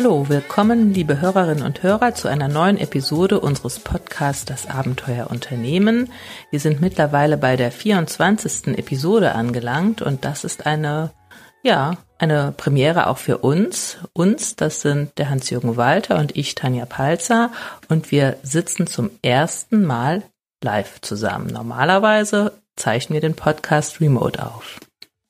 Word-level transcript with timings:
Hallo, 0.00 0.28
willkommen, 0.28 0.94
liebe 0.94 1.20
Hörerinnen 1.20 1.64
und 1.64 1.82
Hörer, 1.82 2.14
zu 2.14 2.28
einer 2.28 2.46
neuen 2.46 2.78
Episode 2.78 3.40
unseres 3.40 3.80
Podcasts 3.80 4.44
Das 4.44 4.68
Abenteuer 4.70 5.28
Unternehmen. 5.28 6.12
Wir 6.52 6.60
sind 6.60 6.80
mittlerweile 6.80 7.36
bei 7.36 7.56
der 7.56 7.72
24. 7.72 8.78
Episode 8.78 9.34
angelangt 9.34 10.00
und 10.00 10.24
das 10.24 10.44
ist 10.44 10.66
eine, 10.66 11.10
ja, 11.64 11.96
eine 12.16 12.54
Premiere 12.56 13.08
auch 13.08 13.18
für 13.18 13.38
uns. 13.38 13.98
Uns, 14.12 14.54
das 14.54 14.82
sind 14.82 15.18
der 15.18 15.30
Hans-Jürgen 15.30 15.76
Walter 15.76 16.16
und 16.20 16.36
ich, 16.36 16.54
Tanja 16.54 16.86
Palzer, 16.86 17.50
und 17.88 18.12
wir 18.12 18.36
sitzen 18.44 18.86
zum 18.86 19.10
ersten 19.22 19.84
Mal 19.84 20.22
live 20.62 21.00
zusammen. 21.00 21.48
Normalerweise 21.48 22.52
zeichnen 22.76 23.14
wir 23.14 23.20
den 23.20 23.34
Podcast 23.34 24.00
remote 24.00 24.46
auf. 24.46 24.78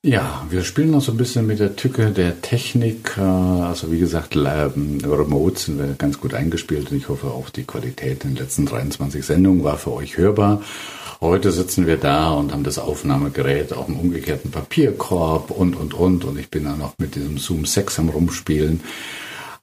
Ja, 0.01 0.47
wir 0.49 0.63
spielen 0.63 0.91
noch 0.91 1.01
so 1.01 1.11
ein 1.11 1.17
bisschen 1.17 1.45
mit 1.45 1.59
der 1.59 1.75
Tücke 1.75 2.11
der 2.11 2.41
Technik. 2.41 3.17
Äh, 3.17 3.21
also 3.21 3.91
wie 3.91 3.99
gesagt, 3.99 4.33
remote 4.33 5.59
sind 5.59 5.77
wir 5.77 5.87
ganz 5.97 6.21
gut 6.21 6.33
eingespielt 6.33 6.89
und 6.89 6.97
ich 6.97 7.09
hoffe 7.09 7.27
auch 7.27 7.49
die 7.49 7.65
Qualität 7.65 8.23
in 8.23 8.35
den 8.35 8.37
letzten 8.37 8.65
23 8.65 9.25
Sendungen 9.25 9.65
war 9.65 9.77
für 9.77 9.91
euch 9.91 10.15
hörbar. 10.15 10.61
Heute 11.19 11.51
sitzen 11.51 11.85
wir 11.85 11.97
da 11.97 12.31
und 12.31 12.53
haben 12.53 12.63
das 12.63 12.79
Aufnahmegerät 12.79 13.73
auf 13.73 13.87
dem 13.87 13.99
umgekehrten 13.99 14.51
Papierkorb 14.51 15.51
und, 15.51 15.75
und, 15.75 15.93
und. 15.93 16.23
Und 16.23 16.39
ich 16.39 16.49
bin 16.49 16.63
da 16.63 16.77
noch 16.77 16.93
mit 16.97 17.15
diesem 17.15 17.37
Zoom 17.37 17.65
6 17.65 17.99
am 17.99 18.07
Rumspielen. 18.07 18.79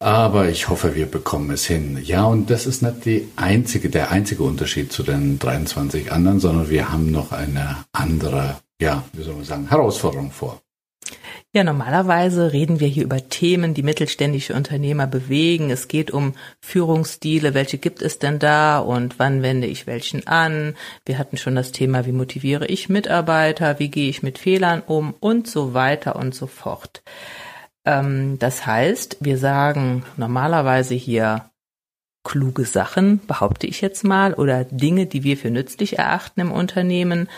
Aber 0.01 0.51
ich 0.51 0.69
hoffe, 0.69 0.95
wir 0.95 1.07
bekommen 1.07 1.51
es 1.51 1.65
hin. 1.65 1.99
Ja, 2.03 2.27
und 2.27 2.51
das 2.51 2.67
ist 2.67 2.83
nicht 2.83 3.07
die 3.07 3.27
einzige, 3.37 3.89
der 3.89 4.11
einzige 4.11 4.43
Unterschied 4.43 4.93
zu 4.93 5.03
den 5.03 5.39
23 5.39 6.13
anderen, 6.13 6.41
sondern 6.41 6.69
wir 6.69 6.93
haben 6.93 7.11
noch 7.11 7.33
eine 7.33 7.79
andere 7.93 8.57
ja, 8.81 9.05
wie 9.13 9.23
soll 9.23 9.35
man 9.35 9.45
sagen, 9.45 9.69
Herausforderung 9.69 10.31
vor. 10.31 10.61
Ja, 11.53 11.65
normalerweise 11.65 12.53
reden 12.53 12.81
wir 12.81 12.89
hier 12.89 13.05
über 13.05 13.29
Themen, 13.29 13.73
die 13.73 13.83
mittelständische 13.83 14.55
Unternehmer 14.55 15.07
bewegen. 15.07 15.71
Es 15.71 15.89
geht 15.89 16.11
um 16.11 16.35
Führungsstile, 16.61 17.55
welche 17.55 17.79
gibt 17.79 18.03
es 18.03 18.19
denn 18.19 18.39
da 18.39 18.79
und 18.79 19.19
wann 19.19 19.43
wende 19.43 19.67
ich 19.67 19.87
welchen 19.87 20.27
an? 20.27 20.75
Wir 21.07 21.19
hatten 21.19 21.39
schon 21.39 21.55
das 21.55 21.73
Thema, 21.73 22.05
wie 22.05 22.13
motiviere 22.13 22.67
ich 22.67 22.91
Mitarbeiter, 22.91 23.79
wie 23.79 23.89
gehe 23.89 24.11
ich 24.11 24.23
mit 24.23 24.39
Fehlern 24.39 24.83
um 24.87 25.15
und 25.19 25.49
so 25.49 25.73
weiter 25.73 26.17
und 26.17 26.35
so 26.35 26.47
fort. 26.47 27.03
Ähm, 27.87 28.39
das 28.39 28.67
heißt, 28.67 29.19
wir 29.21 29.39
sagen 29.39 30.05
normalerweise 30.19 30.95
hier 30.95 31.51
kluge 32.23 32.65
Sachen, 32.65 33.25
behaupte 33.27 33.67
ich 33.67 33.81
jetzt 33.81 34.05
mal, 34.05 34.35
oder 34.35 34.65
Dinge, 34.65 35.07
die 35.07 35.23
wir 35.23 35.37
für 35.37 35.51
nützlich 35.51 35.99
erachten 35.99 36.41
im 36.41 36.53
Unternehmen. 36.53 37.29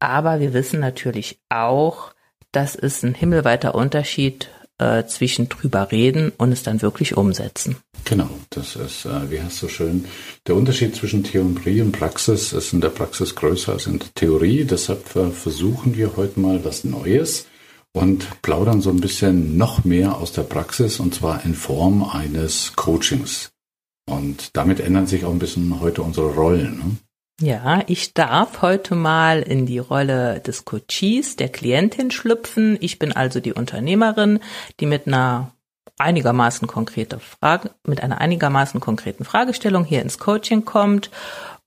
Aber 0.00 0.40
wir 0.40 0.52
wissen 0.54 0.80
natürlich 0.80 1.38
auch, 1.50 2.12
dass 2.52 2.74
es 2.74 3.02
ein 3.02 3.14
himmelweiter 3.14 3.74
Unterschied 3.74 4.50
äh, 4.78 5.04
zwischen 5.06 5.48
drüber 5.48 5.92
reden 5.92 6.32
und 6.38 6.52
es 6.52 6.62
dann 6.62 6.82
wirklich 6.82 7.16
umsetzen. 7.16 7.76
Genau, 8.06 8.30
das 8.48 8.76
ist, 8.76 9.04
äh, 9.04 9.30
wie 9.30 9.40
hast 9.40 9.62
du 9.62 9.68
schön, 9.68 10.06
der 10.46 10.56
Unterschied 10.56 10.96
zwischen 10.96 11.22
Theorie 11.22 11.82
und 11.82 11.92
Praxis 11.92 12.52
ist 12.52 12.72
in 12.72 12.80
der 12.80 12.88
Praxis 12.88 13.34
größer 13.34 13.72
als 13.74 13.86
in 13.86 13.98
der 13.98 14.08
Theorie. 14.14 14.64
Deshalb 14.64 15.06
versuchen 15.06 15.96
wir 15.96 16.16
heute 16.16 16.40
mal 16.40 16.64
was 16.64 16.84
Neues 16.84 17.46
und 17.92 18.42
plaudern 18.42 18.80
so 18.80 18.90
ein 18.90 19.00
bisschen 19.00 19.56
noch 19.56 19.84
mehr 19.84 20.16
aus 20.16 20.32
der 20.32 20.42
Praxis 20.42 20.98
und 20.98 21.14
zwar 21.14 21.44
in 21.44 21.54
Form 21.54 22.02
eines 22.02 22.72
Coachings. 22.74 23.52
Und 24.08 24.56
damit 24.56 24.80
ändern 24.80 25.06
sich 25.06 25.24
auch 25.24 25.32
ein 25.32 25.38
bisschen 25.38 25.80
heute 25.80 26.02
unsere 26.02 26.34
Rollen. 26.34 26.78
Ne? 26.78 26.96
Ja, 27.42 27.82
ich 27.86 28.12
darf 28.12 28.60
heute 28.60 28.94
mal 28.94 29.40
in 29.40 29.64
die 29.64 29.78
Rolle 29.78 30.40
des 30.40 30.66
Coaches, 30.66 31.36
der 31.36 31.48
Klientin 31.48 32.10
schlüpfen. 32.10 32.76
Ich 32.80 32.98
bin 32.98 33.12
also 33.14 33.40
die 33.40 33.54
Unternehmerin, 33.54 34.40
die 34.78 34.84
mit 34.84 35.06
einer 35.06 35.52
einigermaßen 35.96 36.68
konkrete 36.68 37.18
Frage, 37.18 37.70
mit 37.86 38.02
einer 38.02 38.20
einigermaßen 38.20 38.80
konkreten 38.80 39.24
Fragestellung 39.24 39.84
hier 39.84 40.02
ins 40.02 40.18
Coaching 40.18 40.66
kommt 40.66 41.10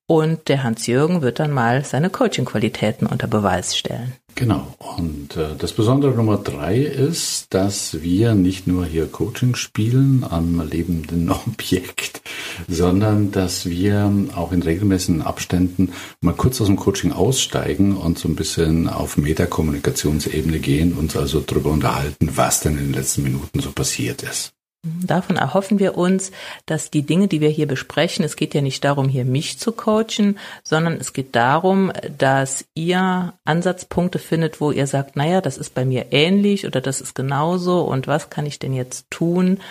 und 0.06 0.48
der 0.48 0.62
Hans-Jürgen 0.62 1.24
wird 1.24 1.40
dann 1.40 1.52
mal 1.52 1.84
seine 1.84 2.12
Coaching-Qualitäten 2.12 3.08
unter 3.08 3.28
Beweis 3.28 3.76
stellen. 3.76 4.14
Genau. 4.36 4.76
Und 4.98 5.38
äh, 5.38 5.56
das 5.58 5.74
Besondere 5.74 6.14
Nummer 6.14 6.38
drei 6.38 6.80
ist, 6.80 7.54
dass 7.54 8.02
wir 8.02 8.34
nicht 8.34 8.68
nur 8.68 8.86
hier 8.86 9.06
Coaching 9.08 9.56
spielen 9.56 10.26
am 10.28 10.68
lebenden 10.68 11.30
Objekt, 11.48 12.22
sondern 12.68 13.32
dass 13.32 13.68
wir 13.70 14.12
auch 14.36 14.52
in 14.52 14.64
regelmäßigen 14.64 15.22
Abständen 15.22 15.94
mal 16.22 16.34
kurz 16.34 16.60
aus 16.62 16.68
dem 16.68 16.78
Coaching 16.78 17.12
aussteigen 17.12 17.96
und 17.96 18.18
so 18.18 18.28
ein 18.28 18.36
bisschen 18.36 18.90
auf 18.90 19.18
Metakommunikationsebene 19.18 20.60
gehen, 20.60 20.94
uns 20.94 21.16
also 21.16 21.40
darüber 21.40 21.72
unterhalten, 21.72 22.30
was 22.36 22.62
denn 22.62 22.78
in 22.78 22.86
den 22.86 22.94
letzten 22.94 23.24
Minuten 23.24 23.60
so 23.60 23.72
passiert 23.72 24.24
ist. 24.24 24.54
Davon 24.86 25.38
erhoffen 25.38 25.80
wir 25.80 25.98
uns, 25.98 26.34
dass 26.66 26.92
die 26.92 27.04
Dinge, 27.04 27.30
die 27.30 27.40
wir 27.40 27.48
hier 27.48 27.68
besprechen, 27.68 28.26
es 28.26 28.36
geht 28.36 28.54
ja 28.54 28.60
nicht 28.60 28.84
darum, 28.84 29.08
hier 29.08 29.24
mich 29.24 29.58
zu 29.58 29.72
coachen, 29.72 30.38
sondern 30.62 30.96
es 31.00 31.14
geht 31.14 31.38
darum, 31.38 31.94
dass 32.18 32.66
ihr 32.74 33.34
Ansatzpunkte 33.46 34.20
findet, 34.20 34.60
wo 34.60 34.72
ihr 34.72 34.86
sagt, 34.86 35.16
naja, 35.16 35.40
das 35.40 35.58
ist 35.58 35.74
bei 35.74 35.86
mir 35.86 36.08
ähnlich 36.12 36.68
oder 36.68 36.82
das 36.82 37.00
ist 37.00 37.16
genauso 37.16 37.82
und 37.84 38.08
was 38.08 38.30
kann 38.30 38.46
ich 38.46 38.60
denn 38.60 38.74
jetzt 38.74 39.10
tun, 39.10 39.62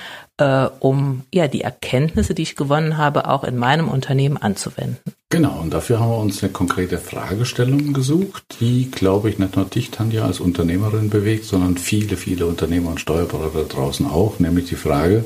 äh, 0.43 0.69
um 0.81 1.23
ja 1.33 1.47
die 1.47 1.61
Erkenntnisse, 1.61 2.35
die 2.35 2.43
ich 2.43 2.57
gewonnen 2.57 2.97
habe, 2.97 3.29
auch 3.29 3.45
in 3.45 3.57
meinem 3.57 3.89
Unternehmen 3.89 4.37
anzuwenden. 4.37 4.99
Genau, 5.31 5.61
und 5.61 5.73
dafür 5.73 6.01
haben 6.01 6.11
wir 6.11 6.19
uns 6.19 6.43
eine 6.43 6.53
konkrete 6.53 6.99
Fragestellung 6.99 7.93
gesucht, 7.93 8.57
die, 8.61 8.91
glaube 8.91 9.31
ich, 9.31 9.39
nicht 9.39 9.57
nur 9.57 9.65
dich, 9.67 9.91
Tanja, 9.91 10.25
als 10.25 10.41
Unternehmerin 10.41 11.11
bewegt, 11.11 11.45
sondern 11.45 11.79
viele, 11.79 12.17
viele 12.17 12.47
Unternehmer 12.47 12.91
und 12.91 13.01
Steuerberater 13.01 13.63
da 13.63 13.75
draußen 13.75 14.07
auch, 14.07 14.41
nämlich 14.41 14.69
die 14.69 14.77
Frage, 14.77 15.25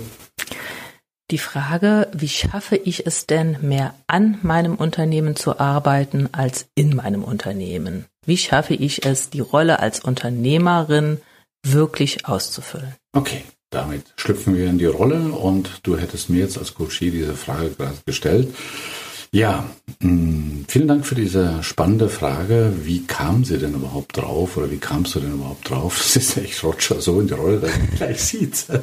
die 1.32 1.38
Frage, 1.38 2.08
wie 2.12 2.28
schaffe 2.28 2.76
ich 2.76 3.04
es 3.04 3.26
denn, 3.26 3.56
mehr 3.60 3.94
an 4.06 4.38
meinem 4.42 4.76
Unternehmen 4.76 5.34
zu 5.34 5.58
arbeiten 5.58 6.28
als 6.30 6.68
in 6.76 6.94
meinem 6.94 7.24
Unternehmen? 7.24 8.04
Wie 8.24 8.36
schaffe 8.36 8.74
ich 8.74 9.04
es, 9.04 9.28
die 9.30 9.40
Rolle 9.40 9.80
als 9.80 9.98
Unternehmerin 9.98 11.20
wirklich 11.64 12.26
auszufüllen? 12.26 12.94
Okay, 13.12 13.42
damit 13.70 14.12
schlüpfen 14.16 14.56
wir 14.56 14.66
in 14.66 14.78
die 14.78 14.86
Rolle 14.86 15.32
und 15.32 15.80
du 15.82 15.96
hättest 15.96 16.30
mir 16.30 16.38
jetzt 16.38 16.58
als 16.58 16.74
Coachie 16.74 17.10
diese 17.10 17.34
Frage 17.34 17.70
gerade 17.70 17.96
gestellt. 18.04 18.54
Ja, 19.32 19.68
mm, 20.00 20.64
vielen 20.68 20.88
Dank 20.88 21.04
für 21.04 21.14
diese 21.14 21.62
spannende 21.62 22.08
Frage. 22.08 22.72
Wie 22.82 23.04
kam 23.04 23.44
sie 23.44 23.58
denn 23.58 23.74
überhaupt 23.74 24.16
drauf 24.16 24.56
oder 24.56 24.70
wie 24.70 24.78
kamst 24.78 25.14
du 25.14 25.20
denn 25.20 25.34
überhaupt 25.34 25.68
drauf? 25.68 25.98
Das 26.02 26.16
ist 26.16 26.36
echt 26.36 26.62
Roger 26.62 27.00
so 27.00 27.20
in 27.20 27.26
die 27.26 27.34
Rolle, 27.34 27.60
dass 27.60 27.76
man 27.76 27.90
gleich 27.90 28.20
sieht. 28.20 28.66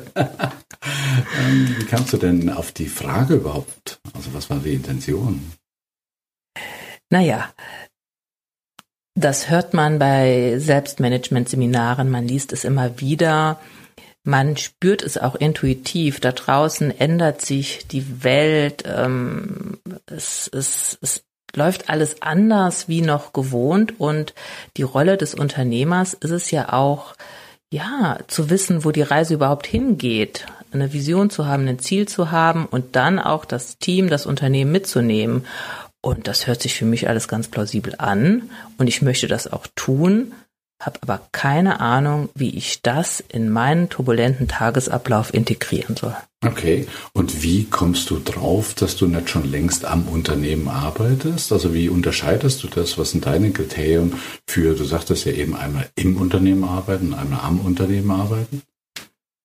Ähm, 1.39 1.75
wie 1.79 1.85
kamst 1.85 2.11
du 2.11 2.17
denn 2.17 2.49
auf 2.49 2.73
die 2.73 2.87
Frage 2.87 3.35
überhaupt? 3.35 4.01
Also 4.13 4.33
was 4.33 4.49
war 4.49 4.59
die 4.59 4.73
Intention? 4.73 5.53
Naja, 7.09 7.53
das 9.15 9.49
hört 9.49 9.73
man 9.73 9.97
bei 9.97 10.57
Selbstmanagement-Seminaren, 10.57 12.09
man 12.09 12.27
liest 12.27 12.51
es 12.51 12.65
immer 12.65 12.99
wieder. 12.99 13.61
Man 14.23 14.55
spürt 14.55 15.03
es 15.03 15.17
auch 15.17 15.35
intuitiv. 15.35 16.19
Da 16.19 16.31
draußen 16.31 16.97
ändert 16.97 17.41
sich 17.41 17.87
die 17.87 18.23
Welt. 18.23 18.83
Ähm, 18.85 19.79
es, 20.05 20.49
es, 20.53 20.97
es 21.01 21.23
läuft 21.55 21.89
alles 21.89 22.21
anders 22.21 22.87
wie 22.87 23.01
noch 23.01 23.33
gewohnt. 23.33 23.99
Und 23.99 24.33
die 24.77 24.83
Rolle 24.83 25.17
des 25.17 25.35
Unternehmers 25.35 26.13
ist 26.13 26.31
es 26.31 26.51
ja 26.51 26.71
auch, 26.71 27.15
ja, 27.71 28.19
zu 28.27 28.49
wissen, 28.49 28.85
wo 28.85 28.91
die 28.91 29.01
Reise 29.01 29.33
überhaupt 29.33 29.67
hingeht. 29.67 30.45
Eine 30.71 30.93
Vision 30.93 31.29
zu 31.29 31.45
haben, 31.45 31.67
ein 31.67 31.79
Ziel 31.79 32.07
zu 32.07 32.31
haben 32.31 32.65
und 32.65 32.95
dann 32.95 33.19
auch 33.19 33.45
das 33.45 33.77
Team, 33.77 34.09
das 34.09 34.25
Unternehmen 34.25 34.71
mitzunehmen. 34.71 35.45
Und 36.01 36.27
das 36.27 36.47
hört 36.47 36.61
sich 36.61 36.75
für 36.75 36.85
mich 36.85 37.07
alles 37.09 37.27
ganz 37.27 37.47
plausibel 37.47 37.95
an. 37.97 38.49
Und 38.77 38.87
ich 38.87 39.01
möchte 39.01 39.27
das 39.27 39.51
auch 39.51 39.67
tun 39.75 40.33
habe 40.85 40.99
aber 41.01 41.21
keine 41.31 41.79
Ahnung, 41.79 42.29
wie 42.35 42.55
ich 42.57 42.81
das 42.81 43.19
in 43.19 43.49
meinen 43.49 43.89
turbulenten 43.89 44.47
Tagesablauf 44.47 45.33
integrieren 45.33 45.95
soll. 45.95 46.15
Okay, 46.45 46.87
und 47.13 47.41
wie 47.41 47.65
kommst 47.65 48.09
du 48.09 48.19
drauf, 48.19 48.73
dass 48.73 48.97
du 48.97 49.07
nicht 49.07 49.29
schon 49.29 49.49
längst 49.49 49.85
am 49.85 50.07
Unternehmen 50.07 50.67
arbeitest? 50.67 51.53
Also 51.53 51.73
wie 51.73 51.87
unterscheidest 51.87 52.63
du 52.63 52.67
das? 52.67 52.97
Was 52.97 53.11
sind 53.11 53.25
deine 53.25 53.51
Kriterien 53.51 54.15
für, 54.47 54.75
du 54.75 54.83
sagtest 54.83 55.25
ja 55.25 55.31
eben 55.31 55.55
einmal 55.55 55.89
im 55.95 56.17
Unternehmen 56.17 56.65
arbeiten, 56.65 57.13
einmal 57.13 57.39
am 57.41 57.59
Unternehmen 57.59 58.11
arbeiten? 58.11 58.61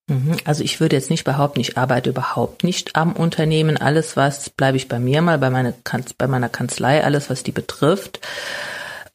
Mhm, 0.08 0.38
also 0.44 0.64
ich 0.64 0.81
würde 0.81 0.96
jetzt 0.96 1.11
nicht 1.11 1.25
behaupten, 1.25 1.61
ich 1.61 1.79
arbeite 1.79 2.11
überhaupt 2.11 2.64
nicht 2.64 2.96
am 2.96 3.12
Unternehmen. 3.12 3.76
Alles 3.76 4.17
was, 4.17 4.50
bleibe 4.50 4.76
ich 4.76 4.88
bei 4.88 4.99
mir 4.99 5.23
mal, 5.23 5.38
bei, 5.38 5.50
meine, 5.50 5.75
bei 6.17 6.26
meiner 6.26 6.49
Kanzlei, 6.49 7.05
alles 7.05 7.31
was 7.31 7.43
die 7.44 7.52
betrifft 7.52 8.20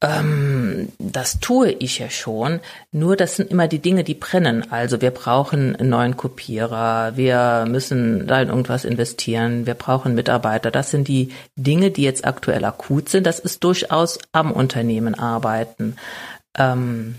ähm, 0.04 0.90
das 1.00 1.40
tue 1.40 1.72
ich 1.72 2.00
ja 2.00 2.10
schon, 2.10 2.60
nur 2.92 3.16
das 3.16 3.38
sind 3.38 3.50
immer 3.50 3.70
die 3.70 3.80
Dinge, 3.80 4.04
die 4.04 4.16
brennen. 4.16 4.70
Also 4.70 5.02
wir 5.02 5.12
brauchen 5.12 5.78
einen 5.78 5.90
neuen 5.90 6.18
Kopierer, 6.18 7.16
wir 7.16 7.66
müssen 7.68 8.28
da 8.28 8.42
in 8.42 8.50
irgendwas 8.50 8.84
investieren, 8.84 9.66
wir 9.66 9.76
brauchen 9.76 10.14
Mitarbeiter. 10.14 10.72
Das 10.72 10.92
sind 10.92 11.08
die 11.08 11.32
Dinge, 11.56 11.90
die 11.90 12.04
jetzt 12.04 12.26
aktuell 12.26 12.66
akut 12.66 13.08
sind. 13.08 13.26
Das 13.26 13.40
ist 13.40 13.64
durchaus 13.64 14.20
am 14.34 14.52
Unternehmen 14.52 15.16
arbeiten. 15.16 15.96
Ähm, 16.58 17.16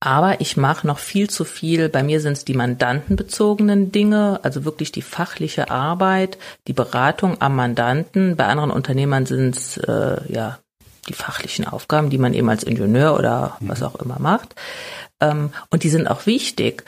Aber 0.00 0.40
ich 0.40 0.56
mache 0.56 0.86
noch 0.86 0.98
viel 0.98 1.28
zu 1.28 1.44
viel. 1.44 1.88
Bei 1.88 2.02
mir 2.02 2.20
sind 2.20 2.32
es 2.32 2.44
die 2.44 2.54
mandantenbezogenen 2.54 3.92
Dinge, 3.92 4.40
also 4.42 4.64
wirklich 4.64 4.90
die 4.92 5.02
fachliche 5.02 5.70
Arbeit, 5.70 6.38
die 6.66 6.72
Beratung 6.72 7.40
am 7.40 7.56
Mandanten. 7.56 8.36
Bei 8.36 8.46
anderen 8.46 8.70
Unternehmern 8.70 9.26
sind 9.26 9.56
es 9.56 9.76
äh, 9.76 10.32
ja 10.32 10.58
die 11.08 11.14
fachlichen 11.14 11.66
Aufgaben, 11.66 12.10
die 12.10 12.18
man 12.18 12.34
eben 12.34 12.48
als 12.48 12.64
Ingenieur 12.64 13.16
oder 13.18 13.56
was 13.60 13.82
auch 13.82 13.96
immer 13.96 14.18
macht. 14.18 14.54
Ähm, 15.20 15.50
und 15.70 15.82
die 15.82 15.88
sind 15.88 16.08
auch 16.08 16.26
wichtig. 16.26 16.84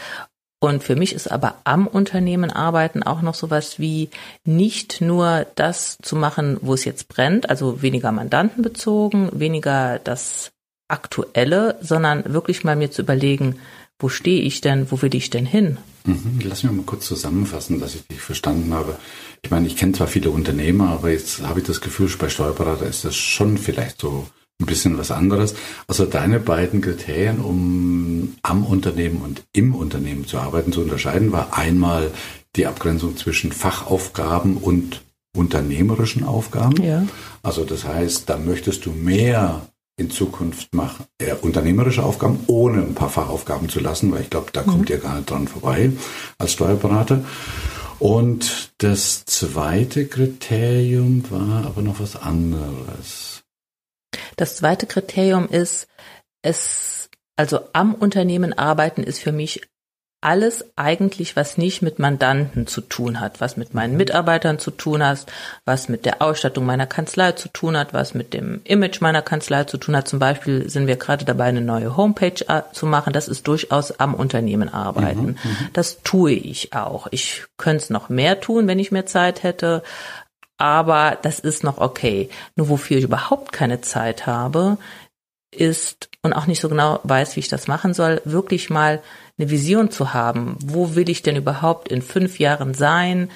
Und 0.61 0.83
für 0.83 0.97
mich 0.97 1.15
ist 1.15 1.31
aber 1.31 1.55
am 1.65 1.87
Unternehmen 1.87 2.51
arbeiten 2.51 3.05
auch 3.05 3.23
noch 3.23 3.35
sowas 3.35 3.79
wie 3.79 4.11
nicht 4.45 5.01
nur 5.01 5.47
das 5.55 5.99
zu 6.03 6.17
machen, 6.17 6.59
wo 6.63 6.75
es 6.75 6.85
jetzt 6.85 7.09
brennt, 7.09 7.49
also 7.49 7.81
weniger 7.81 8.11
mandantenbezogen, 8.11 9.31
weniger 9.39 10.01
das 10.01 10.51
Aktuelle, 10.89 11.77
sondern 11.81 12.33
wirklich 12.33 12.65
mal 12.65 12.75
mir 12.75 12.91
zu 12.91 13.03
überlegen, 13.03 13.61
wo 13.99 14.09
stehe 14.09 14.43
ich 14.43 14.61
denn, 14.61 14.91
wo 14.91 15.03
will 15.03 15.15
ich 15.15 15.31
denn 15.31 15.47
hin? 15.47 15.79
Mhm, 16.05 16.41
lass 16.45 16.63
mich 16.63 16.73
mal 16.73 16.85
kurz 16.85 17.07
zusammenfassen, 17.07 17.81
dass 17.81 17.95
ich 17.95 18.07
dich 18.07 18.21
verstanden 18.21 18.73
habe. 18.73 18.97
Ich 19.43 19.51
meine, 19.51 19.67
ich 19.67 19.77
kenne 19.77 19.93
zwar 19.93 20.07
viele 20.07 20.31
Unternehmer, 20.31 20.91
aber 20.91 21.11
jetzt 21.11 21.43
habe 21.43 21.61
ich 21.61 21.67
das 21.67 21.81
Gefühl, 21.81 22.09
bei 22.19 22.29
Steuerberater 22.29 22.87
ist 22.87 23.05
das 23.05 23.17
schon 23.17 23.59
vielleicht 23.59 24.01
so 24.01 24.27
ein 24.61 24.67
bisschen 24.67 24.99
was 24.99 25.11
anderes. 25.11 25.55
Also 25.87 26.05
deine 26.05 26.41
beiden 26.41 26.81
Kriterien, 26.81 27.41
um 27.41 28.37
am 28.43 28.65
Unternehmen 28.65 29.19
und 29.23 29.43
im 29.53 29.75
Unternehmen 29.75 30.27
zu 30.27 30.39
arbeiten, 30.39 30.73
zu 30.73 30.81
unterscheiden, 30.81 31.33
war 31.33 31.57
einmal 31.57 32.11
die 32.57 32.67
Abgrenzung 32.67 33.17
zwischen 33.17 33.53
Fachaufgaben 33.53 34.57
und 34.57 35.03
unternehmerischen 35.37 36.25
Aufgaben. 36.25 36.83
Ja. 36.83 37.07
Also 37.43 37.65
das 37.65 37.85
heißt, 37.85 38.29
da 38.29 38.39
möchtest 38.39 38.87
du 38.87 38.91
mehr 38.91 39.67
in 39.99 40.11
Zukunft 40.11 40.75
machen, 40.75 41.05
äh, 41.19 41.35
unternehmerische 41.35 42.03
Aufgaben, 42.03 42.41
ohne 42.47 42.83
ein 42.83 42.95
paar 42.95 43.11
Fachaufgaben 43.11 43.69
zu 43.69 43.81
lassen, 43.81 44.11
weil 44.13 44.23
ich 44.23 44.31
glaube, 44.31 44.51
da 44.53 44.63
mhm. 44.63 44.67
kommt 44.67 44.91
ihr 44.91 44.99
gar 44.99 45.17
nicht 45.17 45.29
dran 45.29 45.49
vorbei 45.49 45.93
als 46.39 46.53
Steuerberater. 46.53 47.25
Und 47.99 48.71
das 48.79 49.25
zweite 49.25 50.07
Kriterium 50.07 51.29
war 51.31 51.67
aber 51.67 51.83
noch 51.83 51.99
was 51.99 52.15
anderes. 52.15 53.43
Das 54.37 54.57
zweite 54.57 54.87
Kriterium 54.87 55.49
ist, 55.49 55.89
es, 56.43 57.11
also 57.37 57.61
am 57.73 57.95
Unternehmen 57.95 58.53
arbeiten 58.53 59.03
ist 59.03 59.19
für 59.19 59.33
mich 59.33 59.63
alles 60.21 60.65
eigentlich, 60.75 61.37
was 61.37 61.59
nicht 61.59 61.81
mit 61.81 62.01
Mandanten 62.01 62.67
zu 62.67 62.81
tun 62.81 63.21
hat, 63.21 63.41
was 63.41 63.57
mit 63.57 63.73
meinen 63.73 63.97
Mitarbeitern 63.97 64.59
zu 64.59 64.73
tun 64.73 65.05
hat, 65.05 65.27
was 65.65 65.89
mit 65.89 66.05
der 66.05 66.21
Ausstattung 66.21 66.67
meiner 66.67 66.87
Kanzlei 66.87 67.33
zu 67.33 67.49
tun 67.49 67.77
hat, 67.77 67.93
was 67.93 68.15
mit 68.15 68.35
dem 68.35 68.61
Image 68.65 69.01
meiner 69.01 69.23
Kanzlei 69.23 69.65
zu 69.65 69.77
tun 69.79 69.97
hat. 69.97 70.09
Zum 70.09 70.19
Beispiel 70.19 70.69
sind 70.69 70.89
wir 70.89 70.97
gerade 70.97 71.25
dabei, 71.25 71.45
eine 71.45 71.61
neue 71.61 71.97
Homepage 71.97 72.45
äh, 72.49 72.63
zu 72.73 72.87
machen. 72.87 73.13
Das 73.13 73.29
ist 73.29 73.47
durchaus 73.47 73.93
am 74.01 74.15
Unternehmen 74.15 74.69
arbeiten. 74.69 75.21
Mhm, 75.21 75.37
mhm. 75.45 75.69
das 75.73 76.03
tue 76.03 76.33
ich 76.33 76.73
auch. 76.73 77.07
Ich 77.13 77.45
könnte 77.57 77.85
es 77.85 77.91
noch 77.91 78.09
mehr 78.09 78.41
tun, 78.41 78.67
wenn 78.67 78.81
ich 78.81 78.91
mehr 78.91 79.07
Zeit 79.07 79.45
hätte. 79.45 79.85
Aber 80.57 81.17
das 81.23 81.39
ist 81.39 81.63
noch 81.63 81.79
okay. 81.79 82.29
Nur 82.57 82.69
wofür 82.69 82.99
ich 82.99 83.05
überhaupt 83.05 83.53
keine 83.53 83.81
Zeit 83.83 84.27
habe, 84.27 84.79
ist 85.51 86.11
und 86.23 86.33
auch 86.33 86.47
nicht 86.47 86.61
so 86.61 86.69
genau 86.69 87.01
weiß, 87.05 87.37
wie 87.37 87.41
ich 87.41 87.49
das 87.49 87.69
machen 87.69 87.95
soll, 87.95 88.21
wirklich 88.25 88.71
mal 88.71 89.03
eine 89.39 89.51
Vision 89.51 89.91
zu 89.91 90.13
haben. 90.13 90.57
Wo 90.61 90.95
will 90.95 91.09
ich 91.09 91.23
denn 91.23 91.37
überhaupt 91.37 91.89
in 91.89 92.03
fünf 92.03 92.39
Jahren 92.39 92.75
sein? 92.75 93.31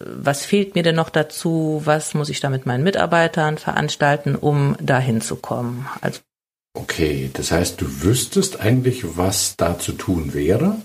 Was 0.00 0.44
fehlt 0.44 0.74
mir 0.74 0.82
denn 0.82 0.96
noch 0.96 1.10
dazu? 1.10 1.80
Was 1.84 2.14
muss 2.14 2.28
ich 2.28 2.40
da 2.40 2.50
mit 2.50 2.66
meinen 2.66 2.84
Mitarbeitern 2.84 3.56
veranstalten, 3.56 4.34
um 4.34 4.76
dahin 4.80 5.20
zu 5.20 5.36
kommen? 5.36 5.86
Also 6.00 6.20
okay, 6.74 7.30
das 7.32 7.52
heißt, 7.52 7.80
du 7.80 8.02
wüsstest 8.02 8.60
eigentlich, 8.60 9.16
was 9.16 9.56
da 9.56 9.78
zu 9.78 9.92
tun 9.92 10.34
wäre. 10.34 10.76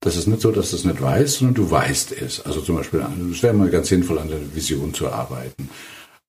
Das 0.00 0.16
ist 0.16 0.26
nicht 0.26 0.42
so, 0.42 0.52
dass 0.52 0.70
du 0.70 0.76
es 0.76 0.84
nicht 0.84 1.00
weißt, 1.00 1.38
sondern 1.38 1.54
du 1.54 1.70
weißt 1.70 2.12
es. 2.12 2.40
Also 2.40 2.60
zum 2.60 2.76
Beispiel, 2.76 3.04
es 3.32 3.42
wäre 3.42 3.54
mal 3.54 3.70
ganz 3.70 3.88
sinnvoll, 3.88 4.18
an 4.18 4.28
der 4.28 4.54
Vision 4.54 4.94
zu 4.94 5.10
arbeiten. 5.10 5.70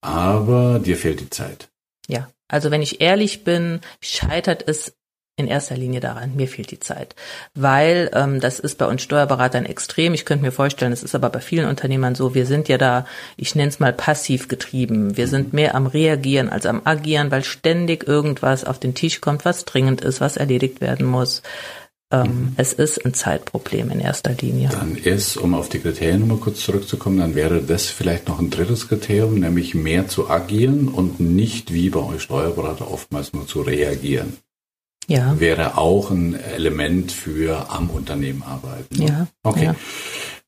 Aber 0.01 0.79
dir 0.79 0.97
fehlt 0.97 1.19
die 1.19 1.29
Zeit. 1.29 1.69
Ja, 2.07 2.29
also 2.49 2.71
wenn 2.71 2.81
ich 2.81 2.99
ehrlich 2.99 3.45
bin, 3.45 3.79
scheitert 4.01 4.67
es 4.67 4.93
in 5.39 5.47
erster 5.47 5.77
Linie 5.77 6.01
daran, 6.01 6.35
mir 6.35 6.49
fehlt 6.49 6.69
die 6.69 6.81
Zeit. 6.81 7.15
Weil 7.55 8.11
ähm, 8.13 8.41
das 8.41 8.59
ist 8.59 8.77
bei 8.77 8.85
uns 8.85 9.01
Steuerberatern 9.01 9.65
extrem. 9.65 10.13
Ich 10.13 10.25
könnte 10.25 10.43
mir 10.43 10.51
vorstellen, 10.51 10.91
es 10.91 11.01
ist 11.01 11.15
aber 11.15 11.29
bei 11.29 11.39
vielen 11.39 11.69
Unternehmern 11.69 12.13
so, 12.13 12.35
wir 12.35 12.45
sind 12.45 12.67
ja 12.67 12.77
da, 12.77 13.05
ich 13.37 13.55
nenne 13.55 13.69
es 13.69 13.79
mal 13.79 13.93
passiv 13.93 14.49
getrieben. 14.49 15.15
Wir 15.15 15.29
sind 15.29 15.53
mehr 15.53 15.75
am 15.75 15.87
Reagieren 15.87 16.49
als 16.49 16.65
am 16.65 16.81
Agieren, 16.83 17.31
weil 17.31 17.45
ständig 17.45 18.05
irgendwas 18.05 18.65
auf 18.65 18.79
den 18.79 18.95
Tisch 18.95 19.21
kommt, 19.21 19.45
was 19.45 19.63
dringend 19.63 20.01
ist, 20.01 20.19
was 20.19 20.35
erledigt 20.35 20.81
werden 20.81 21.05
muss. 21.05 21.41
Ähm, 22.11 22.23
mhm. 22.23 22.53
Es 22.57 22.73
ist 22.73 23.05
ein 23.05 23.13
Zeitproblem 23.13 23.91
in 23.91 23.99
erster 23.99 24.33
Linie. 24.33 24.69
Dann 24.69 24.95
ist, 24.95 25.37
um 25.37 25.53
auf 25.53 25.69
die 25.69 25.79
Kriterien 25.79 26.21
nochmal 26.21 26.37
kurz 26.37 26.61
zurückzukommen, 26.61 27.19
dann 27.19 27.35
wäre 27.35 27.61
das 27.61 27.85
vielleicht 27.85 28.27
noch 28.27 28.39
ein 28.39 28.49
drittes 28.49 28.87
Kriterium, 28.87 29.39
nämlich 29.39 29.75
mehr 29.75 30.07
zu 30.07 30.29
agieren 30.29 30.87
und 30.87 31.19
nicht 31.19 31.73
wie 31.73 31.89
bei 31.89 31.99
euch 31.99 32.23
Steuerberater 32.23 32.91
oftmals 32.91 33.33
nur 33.33 33.47
zu 33.47 33.61
reagieren 33.61 34.37
ja. 35.09 35.39
wäre 35.39 35.77
auch 35.77 36.11
ein 36.11 36.39
Element 36.39 37.11
für 37.11 37.69
am 37.69 37.89
Unternehmen 37.89 38.43
arbeiten. 38.43 38.95
Ne? 38.95 39.05
Ja. 39.07 39.27
Okay. 39.43 39.65
Ja. 39.65 39.75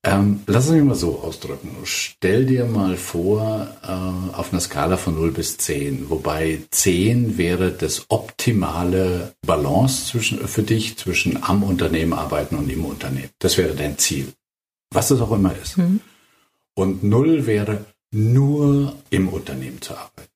Ähm, 0.03 0.41
lass 0.47 0.65
es 0.65 0.71
mich 0.71 0.83
mal 0.83 0.95
so 0.95 1.19
ausdrücken. 1.19 1.77
Stell 1.83 2.47
dir 2.47 2.65
mal 2.65 2.97
vor, 2.97 3.67
äh, 3.83 4.35
auf 4.35 4.51
einer 4.51 4.59
Skala 4.59 4.97
von 4.97 5.13
0 5.13 5.31
bis 5.31 5.57
10, 5.57 6.09
wobei 6.09 6.61
10 6.71 7.37
wäre 7.37 7.71
das 7.71 8.05
optimale 8.09 9.35
Balance 9.45 10.07
zwischen, 10.07 10.47
für 10.47 10.63
dich 10.63 10.97
zwischen 10.97 11.43
am 11.43 11.61
Unternehmen 11.61 12.13
arbeiten 12.13 12.55
und 12.55 12.67
im 12.69 12.83
Unternehmen. 12.83 13.29
Das 13.37 13.57
wäre 13.57 13.75
dein 13.75 13.99
Ziel. 13.99 14.33
Was 14.91 15.11
es 15.11 15.21
auch 15.21 15.31
immer 15.31 15.55
ist. 15.61 15.77
Mhm. 15.77 15.99
Und 16.73 17.03
0 17.03 17.45
wäre 17.45 17.85
nur 18.11 18.95
im 19.11 19.29
Unternehmen 19.29 19.81
zu 19.81 19.93
arbeiten. 19.93 20.30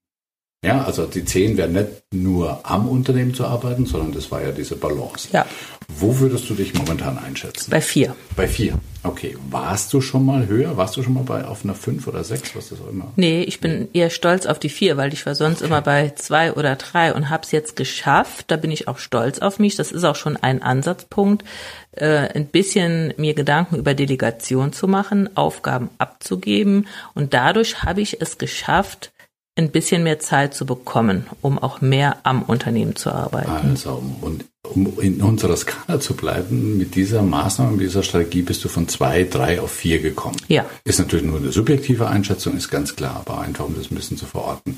Ja, 0.65 0.83
also 0.83 1.05
die 1.05 1.23
10 1.23 1.57
wäre 1.57 1.69
nicht 1.69 1.89
nur 2.11 2.59
am 2.63 2.87
Unternehmen 2.87 3.33
zu 3.33 3.45
arbeiten, 3.45 3.85
sondern 3.85 4.13
das 4.13 4.31
war 4.31 4.41
ja 4.41 4.51
diese 4.51 4.75
Balance. 4.75 5.27
Ja. 5.31 5.45
Wo 5.87 6.17
würdest 6.19 6.49
du 6.49 6.55
dich 6.55 6.73
momentan 6.73 7.19
einschätzen? 7.19 7.69
Bei 7.69 7.81
vier. 7.81 8.15
Bei 8.35 8.47
vier. 8.47 8.79
Okay. 9.03 9.37
Warst 9.51 9.93
du 9.93 10.01
schon 10.01 10.25
mal 10.25 10.47
höher? 10.47 10.75
Warst 10.77 10.97
du 10.97 11.03
schon 11.03 11.13
mal 11.13 11.23
bei 11.23 11.45
auf 11.45 11.63
einer 11.63 11.75
fünf 11.75 12.07
oder 12.07 12.23
sechs, 12.23 12.55
was 12.55 12.69
das 12.69 12.81
auch 12.81 12.89
immer? 12.89 13.11
Nee, 13.15 13.43
ich 13.43 13.59
bin 13.59 13.89
eher 13.93 14.09
stolz 14.09 14.47
auf 14.47 14.57
die 14.57 14.69
vier, 14.69 14.97
weil 14.97 15.13
ich 15.13 15.23
war 15.27 15.35
sonst 15.35 15.61
okay. 15.61 15.67
immer 15.67 15.81
bei 15.81 16.13
zwei 16.15 16.53
oder 16.53 16.75
drei 16.75 17.13
und 17.13 17.29
habe 17.29 17.43
es 17.43 17.51
jetzt 17.51 17.75
geschafft. 17.75 18.45
Da 18.47 18.57
bin 18.57 18.71
ich 18.71 18.87
auch 18.87 18.97
stolz 18.97 19.39
auf 19.39 19.59
mich. 19.59 19.75
Das 19.75 19.91
ist 19.91 20.03
auch 20.03 20.15
schon 20.15 20.37
ein 20.37 20.63
Ansatzpunkt, 20.63 21.43
äh, 21.91 22.27
ein 22.33 22.47
bisschen 22.47 23.13
mir 23.17 23.35
Gedanken 23.35 23.75
über 23.75 23.93
Delegation 23.93 24.73
zu 24.73 24.87
machen, 24.87 25.29
Aufgaben 25.37 25.91
abzugeben. 25.99 26.87
Und 27.13 27.35
dadurch 27.35 27.83
habe 27.83 28.01
ich 28.01 28.19
es 28.21 28.39
geschafft, 28.39 29.11
ein 29.57 29.71
bisschen 29.71 30.03
mehr 30.03 30.19
Zeit 30.19 30.53
zu 30.53 30.65
bekommen, 30.65 31.27
um 31.41 31.57
auch 31.57 31.79
mehr 31.79 32.17
am 32.23 32.43
Unternehmen 32.43 32.95
zu 32.95 33.11
arbeiten. 33.11 33.49
Also, 33.49 34.03
und 34.21 34.45
um 34.63 34.99
in 34.99 35.21
unserer 35.21 35.55
Skala 35.55 35.99
zu 35.99 36.15
bleiben, 36.15 36.77
mit 36.77 36.95
dieser 36.95 37.21
Maßnahme, 37.21 37.71
mit 37.71 37.81
dieser 37.81 38.03
Strategie 38.03 38.41
bist 38.41 38.63
du 38.65 38.67
von 38.67 38.87
zwei, 38.87 39.23
drei 39.23 39.61
auf 39.61 39.71
vier 39.71 40.01
gekommen. 40.01 40.37
Ja. 40.49 40.65
Ist 40.83 40.99
natürlich 40.99 41.25
nur 41.25 41.37
eine 41.37 41.51
subjektive 41.51 42.07
Einschätzung, 42.07 42.57
ist 42.57 42.69
ganz 42.69 42.95
klar, 42.95 43.23
aber 43.25 43.39
einfach 43.39 43.65
um 43.65 43.75
das 43.75 43.91
ein 43.91 43.95
bisschen 43.95 44.17
zu 44.17 44.25
verorten. 44.25 44.77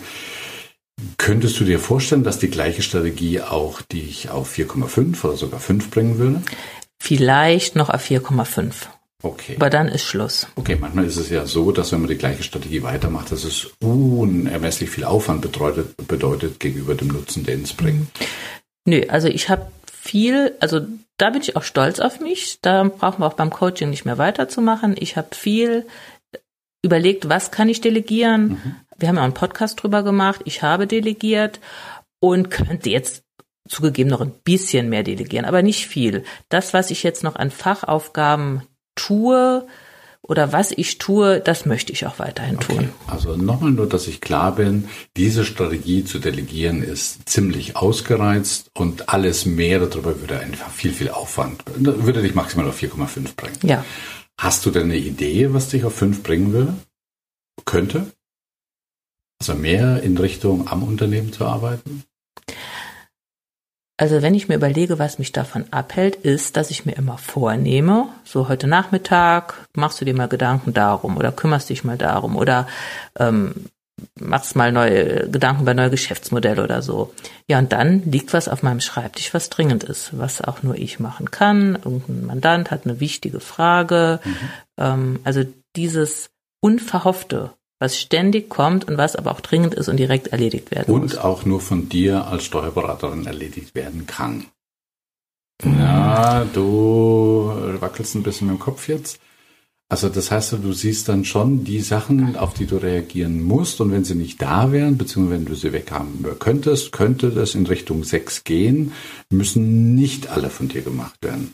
Könntest 1.18 1.60
du 1.60 1.64
dir 1.64 1.80
vorstellen, 1.80 2.24
dass 2.24 2.40
die 2.40 2.50
gleiche 2.50 2.82
Strategie 2.82 3.42
auch 3.42 3.82
dich 3.82 4.30
auf 4.30 4.56
4,5 4.56 5.24
oder 5.26 5.38
sogar 5.38 5.60
5 5.60 5.90
bringen 5.90 6.18
würde? 6.18 6.42
Vielleicht 7.00 7.76
noch 7.76 7.90
auf 7.90 8.04
4,5. 8.04 8.74
Okay. 9.24 9.56
Aber 9.56 9.70
dann 9.70 9.88
ist 9.88 10.04
Schluss. 10.04 10.48
Okay, 10.56 10.78
manchmal 10.80 11.06
ist 11.06 11.18
es 11.18 11.30
ja 11.30 11.46
so, 11.46 11.72
dass 11.72 11.92
wenn 11.92 12.02
man 12.02 12.10
die 12.10 12.18
gleiche 12.18 12.44
Strategie 12.44 12.84
weitermacht, 12.84 13.32
dass 13.32 13.44
es 13.44 13.72
unermesslich 13.80 14.90
viel 14.90 15.06
Aufwand 15.06 15.42
bedeutet, 15.42 15.96
bedeutet 16.08 16.60
gegenüber 16.60 16.94
dem 16.94 17.08
Nutzen, 17.08 17.44
den 17.44 17.64
es 17.64 17.74
bringt. 17.74 18.10
Nö, 18.86 19.04
also 19.10 19.28
ich 19.28 19.50
habe 19.50 19.72
viel, 19.92 20.56
also 20.60 20.82
da 21.18 21.32
bin 21.32 21.42
ich 21.42 21.56
auch 21.56 21.64
stolz 21.64 22.00
auf 22.00 22.20
mich. 22.20 22.60
Da 22.62 22.84
brauchen 22.84 23.22
wir 23.22 23.26
auch 23.26 23.34
beim 23.34 23.50
Coaching 23.50 23.90
nicht 23.90 24.06
mehr 24.06 24.20
weiterzumachen. 24.20 24.96
Ich 24.98 25.18
habe 25.18 25.34
viel 25.34 25.88
überlegt, 26.84 27.28
was 27.28 27.50
kann 27.50 27.70
ich 27.70 27.82
delegieren. 27.82 28.50
Mhm. 28.50 28.76
Wir 28.98 29.10
haben 29.10 29.16
ja 29.18 29.24
einen 29.24 29.34
Podcast 29.34 29.82
drüber 29.82 30.04
gemacht. 30.04 30.42
Ich 30.46 30.62
habe 30.62 30.86
delegiert 30.86 31.60
und 32.20 32.52
könnte 32.52 32.90
jetzt 32.92 33.24
zugegeben 33.68 34.10
noch 34.10 34.22
ein 34.22 34.32
bisschen 34.44 34.90
mehr 34.90 35.04
delegieren, 35.04 35.46
aber 35.46 35.62
nicht 35.62 35.88
viel. 35.88 36.24
Das, 36.50 36.74
was 36.74 36.92
ich 36.92 37.04
jetzt 37.04 37.24
noch 37.24 37.36
an 37.36 37.52
Fachaufgaben 37.52 38.62
tue 38.98 39.66
oder 40.28 40.52
was 40.52 40.72
ich 40.72 40.98
tue, 40.98 41.40
das 41.40 41.66
möchte 41.66 41.94
ich 41.94 42.06
auch 42.06 42.20
weiterhin 42.20 42.58
okay. 42.58 42.76
tun. 42.76 42.90
Also 43.08 43.38
nochmal 43.38 43.72
nur, 43.72 43.88
dass 43.88 44.08
ich 44.08 44.20
klar 44.20 44.54
bin, 44.56 44.90
diese 45.16 45.46
Strategie 45.46 46.04
zu 46.04 46.20
delegieren 46.20 46.84
ist 46.84 47.30
ziemlich 47.30 47.78
ausgereizt 47.78 48.70
und 48.74 49.08
alles 49.08 49.46
mehr 49.46 49.80
darüber 49.80 50.20
würde 50.20 50.40
einfach 50.40 50.70
viel, 50.70 50.92
viel 50.92 51.10
Aufwand, 51.10 51.64
würde 51.78 52.22
dich 52.22 52.36
maximal 52.36 52.68
auf 52.68 52.82
4,5 52.82 53.36
bringen. 53.38 53.58
Ja. 53.64 53.86
Hast 54.38 54.66
du 54.66 54.72
denn 54.72 54.84
eine 54.84 54.98
Idee, 54.98 55.54
was 55.54 55.70
dich 55.70 55.86
auf 55.86 55.96
5 55.96 56.24
bringen 56.24 56.52
würde? 56.52 56.74
Könnte? 57.64 58.12
Also 59.40 59.56
mehr 59.56 60.04
in 60.04 60.18
Richtung 60.18 60.68
am 60.68 60.84
Unternehmen 60.84 61.32
zu 61.32 61.46
arbeiten? 61.46 62.04
Also 64.00 64.22
wenn 64.22 64.36
ich 64.36 64.48
mir 64.48 64.56
überlege, 64.56 65.00
was 65.00 65.18
mich 65.18 65.32
davon 65.32 65.66
abhält, 65.72 66.16
ist, 66.18 66.56
dass 66.56 66.70
ich 66.70 66.86
mir 66.86 66.96
immer 66.96 67.18
vornehme, 67.18 68.08
so 68.24 68.48
heute 68.48 68.68
Nachmittag 68.68 69.68
machst 69.74 70.00
du 70.00 70.06
dir 70.06 70.14
mal 70.14 70.28
Gedanken 70.28 70.74
darum 70.74 71.18
oder 71.18 71.32
kümmerst 71.32 71.70
dich 71.70 71.84
mal 71.84 71.98
darum 71.98 72.36
oder 72.36 72.68
ähm, 73.18 73.56
machst 74.20 74.56
mal 74.56 74.72
neue 74.72 75.30
Gedanken 75.30 75.64
über 75.64 75.74
neue 75.74 75.90
Geschäftsmodelle 75.90 76.64
oder 76.64 76.84
so. 76.84 77.14
Ja, 77.48 77.58
und 77.58 77.72
dann 77.72 78.04
liegt 78.04 78.34
was 78.34 78.48
auf 78.48 78.62
meinem 78.62 78.82
Schreibtisch, 78.82 79.34
was 79.34 79.50
dringend 79.50 79.84
ist, 79.84 80.18
was 80.18 80.42
auch 80.42 80.62
nur 80.62 80.76
ich 80.76 81.00
machen 81.00 81.32
kann. 81.32 81.76
Irgendein 81.84 82.26
Mandant 82.26 82.70
hat 82.70 82.86
eine 82.86 83.00
wichtige 83.00 83.40
Frage. 83.40 84.20
Mhm. 84.24 84.38
Ähm, 84.78 85.20
also 85.24 85.44
dieses 85.76 86.30
Unverhoffte, 86.62 87.52
was 87.80 88.00
ständig 88.00 88.50
kommt 88.50 88.86
und 88.86 88.98
was 88.98 89.16
aber 89.16 89.32
auch 89.32 89.42
dringend 89.42 89.74
ist 89.74 89.88
und 89.88 89.98
direkt 89.98 90.28
erledigt 90.28 90.72
werden 90.72 90.94
und 90.94 91.02
muss. 91.04 91.14
Und 91.14 91.24
auch 91.24 91.46
nur 91.46 91.62
von 91.62 91.90
dir 91.90 92.26
als 92.28 92.46
Steuerberaterin 92.46 93.26
erledigt 93.26 93.76
werden 93.76 94.08
kann. 94.08 94.46
Mhm. 95.64 95.80
Ja, 95.80 96.46
du 96.46 97.52
wackelst 97.80 98.16
ein 98.16 98.24
bisschen 98.24 98.48
mit 98.48 98.58
dem 98.58 98.60
Kopf 98.60 98.88
jetzt. 98.88 99.20
Also 99.90 100.10
das 100.10 100.32
heißt, 100.32 100.52
du 100.52 100.74
siehst 100.74 101.08
dann 101.08 101.24
schon 101.24 101.64
die 101.64 101.80
Sachen, 101.80 102.36
auf 102.36 102.54
die 102.54 102.66
du 102.66 102.76
reagieren 102.76 103.42
musst 103.42 103.80
und 103.80 103.92
wenn 103.92 104.04
sie 104.04 104.16
nicht 104.16 104.42
da 104.42 104.74
wären, 104.74 104.98
beziehungsweise 104.98 105.40
wenn 105.40 105.46
du 105.46 105.56
sie 105.56 105.72
weghaben 105.72 106.26
könntest, 106.40 106.92
könnte 106.92 107.32
das 107.32 107.56
in 107.56 107.66
Richtung 107.66 108.04
6 108.04 108.44
gehen, 108.44 108.92
müssen 109.30 109.96
nicht 109.96 110.28
alle 110.28 110.50
von 110.50 110.68
dir 110.68 110.82
gemacht 110.82 111.18
werden. 111.22 111.54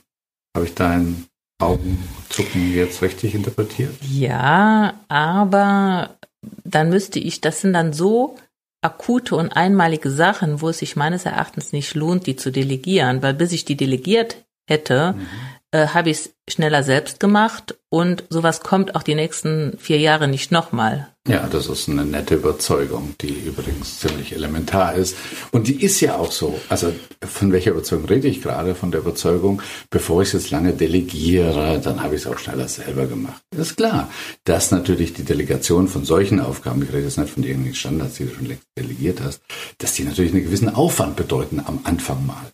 Habe 0.55 0.65
ich 0.65 0.73
dein 0.73 1.25
Augenzucken 1.65 2.73
jetzt 2.73 3.01
richtig 3.01 3.35
interpretiert? 3.35 3.95
Ja, 4.09 4.93
aber 5.07 6.17
dann 6.63 6.89
müsste 6.89 7.19
ich, 7.19 7.41
das 7.41 7.61
sind 7.61 7.73
dann 7.73 7.93
so 7.93 8.35
akute 8.81 9.35
und 9.35 9.55
einmalige 9.55 10.09
Sachen, 10.09 10.61
wo 10.61 10.69
es 10.69 10.79
sich 10.79 10.95
meines 10.95 11.25
Erachtens 11.25 11.71
nicht 11.71 11.95
lohnt, 11.95 12.27
die 12.27 12.35
zu 12.35 12.51
delegieren, 12.51 13.21
weil 13.21 13.33
bis 13.33 13.53
ich 13.53 13.65
die 13.65 13.77
delegiert 13.77 14.42
hätte, 14.65 15.13
mhm 15.17 15.27
äh, 15.73 15.87
habe 15.87 16.11
ich 16.11 16.17
es 16.17 16.29
schneller 16.47 16.83
selbst 16.83 17.19
gemacht 17.19 17.75
und 17.89 18.23
sowas 18.29 18.61
kommt 18.61 18.95
auch 18.95 19.03
die 19.03 19.15
nächsten 19.15 19.77
vier 19.79 19.97
Jahre 19.97 20.27
nicht 20.27 20.51
nochmal. 20.51 21.09
Ja, 21.27 21.47
das 21.47 21.67
ist 21.67 21.87
eine 21.87 22.05
nette 22.05 22.35
Überzeugung, 22.35 23.15
die 23.21 23.33
übrigens 23.33 23.99
ziemlich 23.99 24.33
elementar 24.33 24.93
ist. 24.93 25.15
Und 25.51 25.67
die 25.69 25.81
ist 25.81 26.01
ja 26.01 26.17
auch 26.17 26.31
so. 26.33 26.59
Also 26.67 26.93
von 27.21 27.53
welcher 27.53 27.71
Überzeugung 27.71 28.05
rede 28.05 28.27
ich 28.27 28.41
gerade? 28.41 28.75
Von 28.75 28.91
der 28.91 28.99
Überzeugung, 28.99 29.61
bevor 29.89 30.21
ich 30.21 30.27
es 30.27 30.33
jetzt 30.33 30.51
lange 30.51 30.73
delegiere, 30.73 31.79
dann 31.81 32.03
habe 32.03 32.15
ich 32.15 32.21
es 32.21 32.27
auch 32.27 32.37
schneller 32.37 32.67
selber 32.67 33.07
gemacht. 33.07 33.41
Das 33.51 33.69
ist 33.69 33.77
klar, 33.77 34.11
dass 34.43 34.71
natürlich 34.71 35.13
die 35.13 35.23
Delegation 35.23 35.87
von 35.87 36.03
solchen 36.03 36.41
Aufgaben, 36.41 36.83
ich 36.83 36.89
rede 36.89 37.05
jetzt 37.05 37.17
nicht 37.17 37.33
von 37.33 37.43
irgendwelchen 37.43 37.79
Standards, 37.79 38.15
die 38.15 38.25
du 38.25 38.35
schon 38.35 38.45
längst 38.45 38.67
delegiert 38.77 39.21
hast, 39.23 39.41
dass 39.77 39.93
die 39.93 40.03
natürlich 40.03 40.33
einen 40.33 40.43
gewissen 40.43 40.75
Aufwand 40.75 41.15
bedeuten 41.15 41.61
am 41.65 41.79
Anfang 41.85 42.25
mal. 42.25 42.51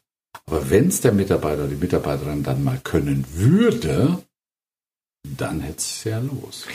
Aber 0.50 0.72
wenn 0.72 0.88
es 0.88 1.02
der 1.02 1.12
Mitarbeiter 1.12 1.60
oder 1.60 1.68
die 1.68 1.76
Mitarbeiterin 1.76 2.42
dann 2.42 2.64
mal 2.64 2.80
können 2.84 3.24
würde, 3.34 4.18
dann 5.38 5.62
hätte 5.62 5.78
es 5.78 6.04
ja 6.06 6.18
los. 6.18 6.66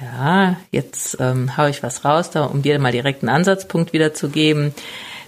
Ja, 0.00 0.56
jetzt 0.70 1.18
ähm, 1.20 1.58
haue 1.58 1.68
ich 1.68 1.82
was 1.82 2.06
raus, 2.06 2.30
da, 2.30 2.44
um 2.46 2.62
dir 2.62 2.78
mal 2.78 2.92
direkt 2.92 3.22
einen 3.22 3.28
Ansatzpunkt 3.28 3.92
wiederzugeben. 3.92 4.74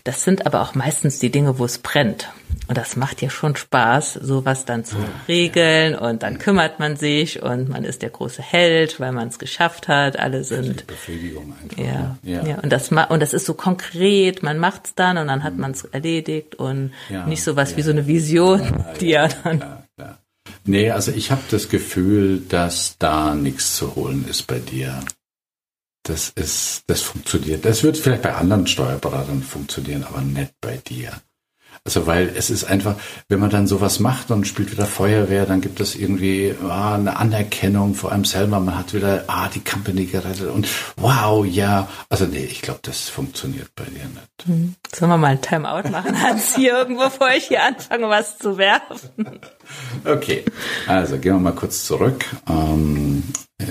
Das 0.05 0.25
sind 0.25 0.47
aber 0.47 0.63
auch 0.63 0.75
meistens 0.75 1.19
die 1.19 1.31
Dinge, 1.31 1.59
wo 1.59 1.65
es 1.65 1.79
brennt. 1.79 2.29
Und 2.69 2.79
das 2.79 2.97
macht 2.97 3.23
ja 3.23 3.31
schon 3.31 3.57
Spaß, 3.57 4.15
sowas 4.15 4.65
dann 4.65 4.85
zu 4.85 4.97
regeln 5.29 5.95
und 5.95 6.23
dann 6.23 6.39
kümmert 6.39 6.79
man 6.79 6.97
sich 6.97 7.43
und 7.43 7.69
man 7.69 7.85
ist 7.85 8.03
der 8.03 8.11
große 8.11 8.43
Held, 8.43 9.01
weil 9.01 9.13
man 9.13 9.29
es 9.29 9.39
geschafft 9.39 9.89
hat. 9.89 10.19
Alle 10.19 10.45
sind 10.45 10.87
Befriedigung 10.87 11.55
einfach. 11.61 11.79
Ja, 11.79 12.17
ne? 12.23 12.33
ja. 12.35 12.47
ja. 12.47 12.59
Und 12.61 12.73
das 12.73 12.91
und 12.91 13.21
das 13.21 13.33
ist 13.33 13.47
so 13.47 13.55
konkret. 13.55 14.43
Man 14.43 14.59
macht 14.59 14.87
es 14.87 14.95
dann 14.95 15.19
und 15.19 15.29
dann 15.29 15.43
hat 15.43 15.55
mhm. 15.55 15.61
man 15.61 15.71
es 15.73 15.85
erledigt 15.85 16.55
und 16.55 16.93
ja, 17.11 17.27
nicht 17.27 17.43
sowas 17.43 17.73
ja. 17.73 17.77
wie 17.77 17.83
so 17.83 17.91
eine 17.91 18.07
Vision, 18.07 18.85
die 19.01 19.11
ja 19.11 19.29
dann. 19.29 19.61
Ja, 19.61 19.85
ja. 19.99 20.19
Nee, 20.65 20.91
also 20.91 21.11
ich 21.13 21.31
habe 21.31 21.43
das 21.51 21.69
Gefühl, 21.69 22.43
dass 22.49 22.97
da 22.99 23.35
nichts 23.35 23.77
zu 23.77 23.97
holen 23.97 24.27
ist 24.29 24.47
bei 24.47 24.59
dir. 24.59 25.01
Das 26.05 26.31
ist, 26.31 26.83
das 26.89 27.01
funktioniert. 27.03 27.65
Das 27.65 27.83
wird 27.83 27.97
vielleicht 27.97 28.23
bei 28.23 28.35
anderen 28.35 28.67
Steuerberatern 28.67 29.43
funktionieren, 29.43 30.05
aber 30.05 30.21
nicht 30.21 30.55
bei 30.61 30.79
dir. 30.79 31.23
Also 31.85 32.07
weil 32.07 32.29
es 32.37 32.49
ist 32.49 32.63
einfach, 32.63 32.95
wenn 33.29 33.41
man 33.41 33.51
dann 33.51 33.67
sowas 33.67 33.99
macht 33.99 34.31
und 34.31 34.47
spielt 34.47 34.71
wieder 34.71 34.87
Feuerwehr, 34.87 35.47
dann 35.47 35.61
gibt 35.61 35.81
es 35.81 35.97
irgendwie 35.97 36.55
ah, 36.69 36.95
eine 36.95 37.17
Anerkennung 37.17 37.97
vor 37.97 38.13
einem 38.13 38.25
selber. 38.25 38.61
Man 38.61 38.79
hat 38.79 38.95
wieder 38.95 39.25
ah 39.27 39.49
die 39.49 39.65
Company 39.65 40.07
gerettet 40.07 40.49
und 40.49 40.69
wow 40.97 41.45
ja. 41.45 41.89
Also 42.09 42.27
nee, 42.27 42.45
ich 42.45 42.63
glaube, 42.63 42.79
das 42.83 43.09
funktioniert 43.09 43.71
bei 43.75 43.85
dir 43.85 44.05
nicht. 44.05 44.47
Hm. 44.47 44.75
Sollen 44.95 45.11
wir 45.11 45.19
mal 45.19 45.29
ein 45.29 45.43
Timeout 45.43 45.91
machen, 45.91 46.23
Hans, 46.23 46.55
hier 46.55 46.79
irgendwo, 46.79 47.05
bevor 47.05 47.31
ich 47.37 47.49
hier 47.49 47.65
anfange, 47.65 48.09
was 48.09 48.39
zu 48.39 48.59
werfen? 48.59 49.41
Okay, 50.05 50.45
also 50.87 51.19
gehen 51.19 51.35
wir 51.35 51.41
mal 51.41 51.55
kurz 51.55 51.85
zurück. 51.85 52.25
Ähm, 52.49 53.25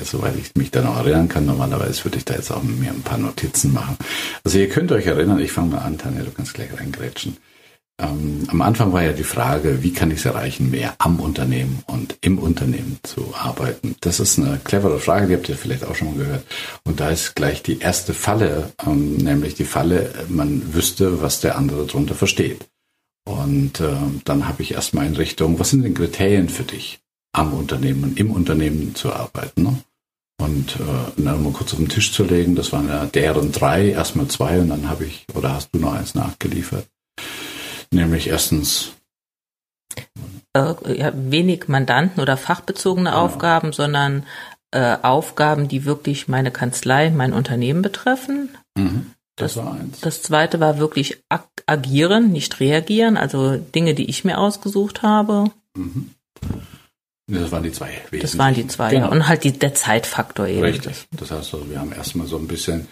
soweit 0.03 0.35
ich 0.35 0.53
mich 0.55 0.71
da 0.71 0.81
noch 0.81 0.97
erinnern 0.97 1.29
kann, 1.29 1.45
normalerweise 1.45 2.03
würde 2.03 2.17
ich 2.17 2.25
da 2.25 2.33
jetzt 2.33 2.51
auch 2.51 2.63
mir 2.63 2.91
ein 2.91 3.03
paar 3.03 3.17
Notizen 3.17 3.73
machen. 3.73 3.97
Also 4.43 4.57
ihr 4.57 4.67
könnt 4.67 4.91
euch 4.91 5.05
erinnern, 5.05 5.39
ich 5.39 5.51
fange 5.51 5.71
mal 5.71 5.79
an, 5.79 5.97
Tanja, 5.97 6.23
du 6.23 6.31
kannst 6.31 6.53
gleich 6.53 6.69
reingrätschen. 6.77 7.37
Ähm, 8.01 8.46
am 8.48 8.62
Anfang 8.62 8.91
war 8.93 9.03
ja 9.03 9.13
die 9.13 9.24
Frage, 9.24 9.84
wie 9.84 9.93
kann 9.93 10.10
ich 10.10 10.20
es 10.20 10.25
erreichen, 10.25 10.72
mehr 10.72 10.96
am 10.98 11.20
Unternehmen 11.20 11.84
und 11.86 12.17
im 12.22 12.39
Unternehmen 12.39 13.00
zu 13.03 13.34
arbeiten? 13.36 13.96
Das 14.01 14.20
ist 14.20 14.39
eine 14.39 14.60
clevere 14.63 15.00
Frage, 15.00 15.27
die 15.27 15.36
habt 15.36 15.50
ihr 15.50 15.55
vielleicht 15.55 15.86
auch 15.86 15.96
schon 15.96 16.15
mal 16.15 16.24
gehört. 16.24 16.46
Und 16.84 17.00
da 17.00 17.10
ist 17.10 17.36
gleich 17.36 17.62
die 17.62 17.79
erste 17.79 18.13
Falle, 18.13 18.74
ähm, 18.86 19.17
nämlich 19.17 19.53
die 19.55 19.65
Falle, 19.65 20.13
man 20.29 20.74
wüsste, 20.74 21.22
was 21.22 21.41
der 21.41 21.58
andere 21.58 21.86
darunter 21.86 22.15
versteht. 22.15 22.67
Und 23.24 23.79
äh, 23.79 23.96
dann 24.25 24.48
habe 24.48 24.63
ich 24.63 24.74
erstmal 24.74 25.05
in 25.05 25.15
Richtung, 25.15 25.60
was 25.60 25.70
sind 25.70 25.84
denn 25.84 25.93
Kriterien 25.93 26.50
für 26.50 26.63
dich, 26.63 27.00
am 27.34 27.53
Unternehmen 27.53 28.03
und 28.03 28.20
im 28.20 28.31
Unternehmen 28.31 28.96
zu 28.96 29.13
arbeiten? 29.13 29.63
Ne? 29.63 29.84
Und 30.41 30.77
äh, 30.77 31.22
dann 31.22 31.43
mal 31.43 31.53
kurz 31.53 31.74
auf 31.74 31.77
den 31.77 31.88
Tisch 31.88 32.12
zu 32.13 32.24
legen, 32.24 32.55
das 32.55 32.72
waren 32.72 32.88
ja 32.88 33.05
deren 33.05 33.51
drei, 33.51 33.89
erstmal 33.89 34.27
zwei 34.27 34.60
und 34.60 34.70
dann 34.70 34.89
habe 34.89 35.05
ich, 35.05 35.27
oder 35.36 35.53
hast 35.53 35.70
du 35.72 35.77
noch 35.77 35.93
eins 35.93 36.15
nachgeliefert? 36.15 36.88
Nämlich 37.93 38.27
erstens 38.27 38.93
äh, 40.53 40.74
ja, 40.98 41.12
wenig 41.13 41.67
Mandanten 41.67 42.21
oder 42.21 42.38
fachbezogene 42.38 43.10
genau. 43.10 43.24
Aufgaben, 43.24 43.74
sondern 43.74 44.25
äh, 44.71 44.98
Aufgaben, 45.01 45.67
die 45.67 45.86
wirklich 45.86 46.27
meine 46.27 46.51
Kanzlei, 46.51 47.10
mein 47.10 47.33
Unternehmen 47.33 47.81
betreffen. 47.81 48.50
Mhm, 48.77 49.12
das, 49.36 49.55
das, 49.55 49.65
war 49.65 49.74
eins. 49.74 50.00
Das 50.01 50.21
zweite 50.21 50.60
war 50.60 50.77
wirklich 50.77 51.21
ag 51.29 51.48
agieren, 51.65 52.31
nicht 52.31 52.60
reagieren, 52.60 53.17
also 53.17 53.55
Dinge, 53.57 53.93
die 53.93 54.10
ich 54.10 54.25
mir 54.25 54.38
ausgesucht 54.38 55.03
habe. 55.03 55.51
Mhm. 55.75 56.12
Das 57.27 57.51
waren 57.51 57.63
die 57.63 57.71
zwei 57.71 57.91
Wesen. 58.10 58.21
Das 58.21 58.38
waren 58.38 58.53
die 58.53 58.67
zwei, 58.67 58.91
genau. 58.91 59.05
ja. 59.05 59.12
Und 59.12 59.27
halt 59.27 59.43
die, 59.43 59.53
der 59.53 59.74
Zeitfaktor 59.74 60.48
eben. 60.48 60.63
Richtig. 60.63 61.07
Das 61.12 61.31
heißt, 61.31 61.53
also, 61.53 61.69
wir 61.69 61.79
haben 61.79 61.93
erstmal 61.93 62.27
so 62.27 62.38
ein 62.38 62.48
bisschen 62.48 62.88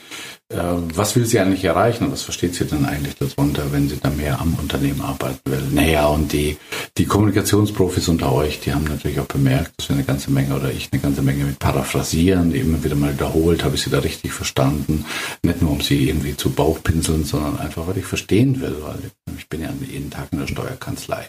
was 0.51 1.15
will 1.15 1.25
sie 1.25 1.39
eigentlich 1.39 1.63
erreichen 1.63 2.05
und 2.05 2.11
was 2.11 2.23
versteht 2.23 2.55
sie 2.55 2.65
denn 2.65 2.83
eigentlich 2.83 3.15
darunter, 3.15 3.71
wenn 3.71 3.87
sie 3.87 3.99
da 4.01 4.09
mehr 4.09 4.41
am 4.41 4.55
Unternehmen 4.55 5.01
arbeiten 5.01 5.39
will? 5.45 5.61
Naja, 5.71 6.07
und 6.07 6.33
die, 6.33 6.57
die 6.97 7.05
Kommunikationsprofis 7.05 8.07
unter 8.07 8.31
euch, 8.31 8.59
die 8.59 8.73
haben 8.73 8.85
natürlich 8.85 9.19
auch 9.19 9.27
bemerkt, 9.27 9.73
dass 9.77 9.89
wir 9.89 9.95
eine 9.95 10.05
ganze 10.05 10.31
Menge 10.31 10.55
oder 10.55 10.71
ich 10.71 10.89
eine 10.91 11.01
ganze 11.01 11.21
Menge 11.21 11.43
mit 11.43 11.59
Paraphrasieren, 11.59 12.51
immer 12.51 12.83
wieder 12.83 12.95
mal 12.95 13.13
wiederholt, 13.13 13.63
habe 13.63 13.75
ich 13.75 13.83
sie 13.83 13.91
da 13.91 13.99
richtig 13.99 14.33
verstanden. 14.33 15.05
Nicht 15.43 15.61
nur, 15.61 15.71
um 15.71 15.81
sie 15.81 16.09
irgendwie 16.09 16.35
zu 16.35 16.49
Bauchpinseln, 16.49 17.25
sondern 17.25 17.59
einfach, 17.59 17.85
weil 17.85 17.99
ich 17.99 18.05
verstehen 18.05 18.59
will, 18.59 18.75
weil 18.81 19.11
ich 19.37 19.47
bin 19.49 19.61
ja 19.61 19.69
jeden 19.87 20.09
Tag 20.09 20.29
in 20.31 20.39
der 20.39 20.47
Steuerkanzlei. 20.47 21.27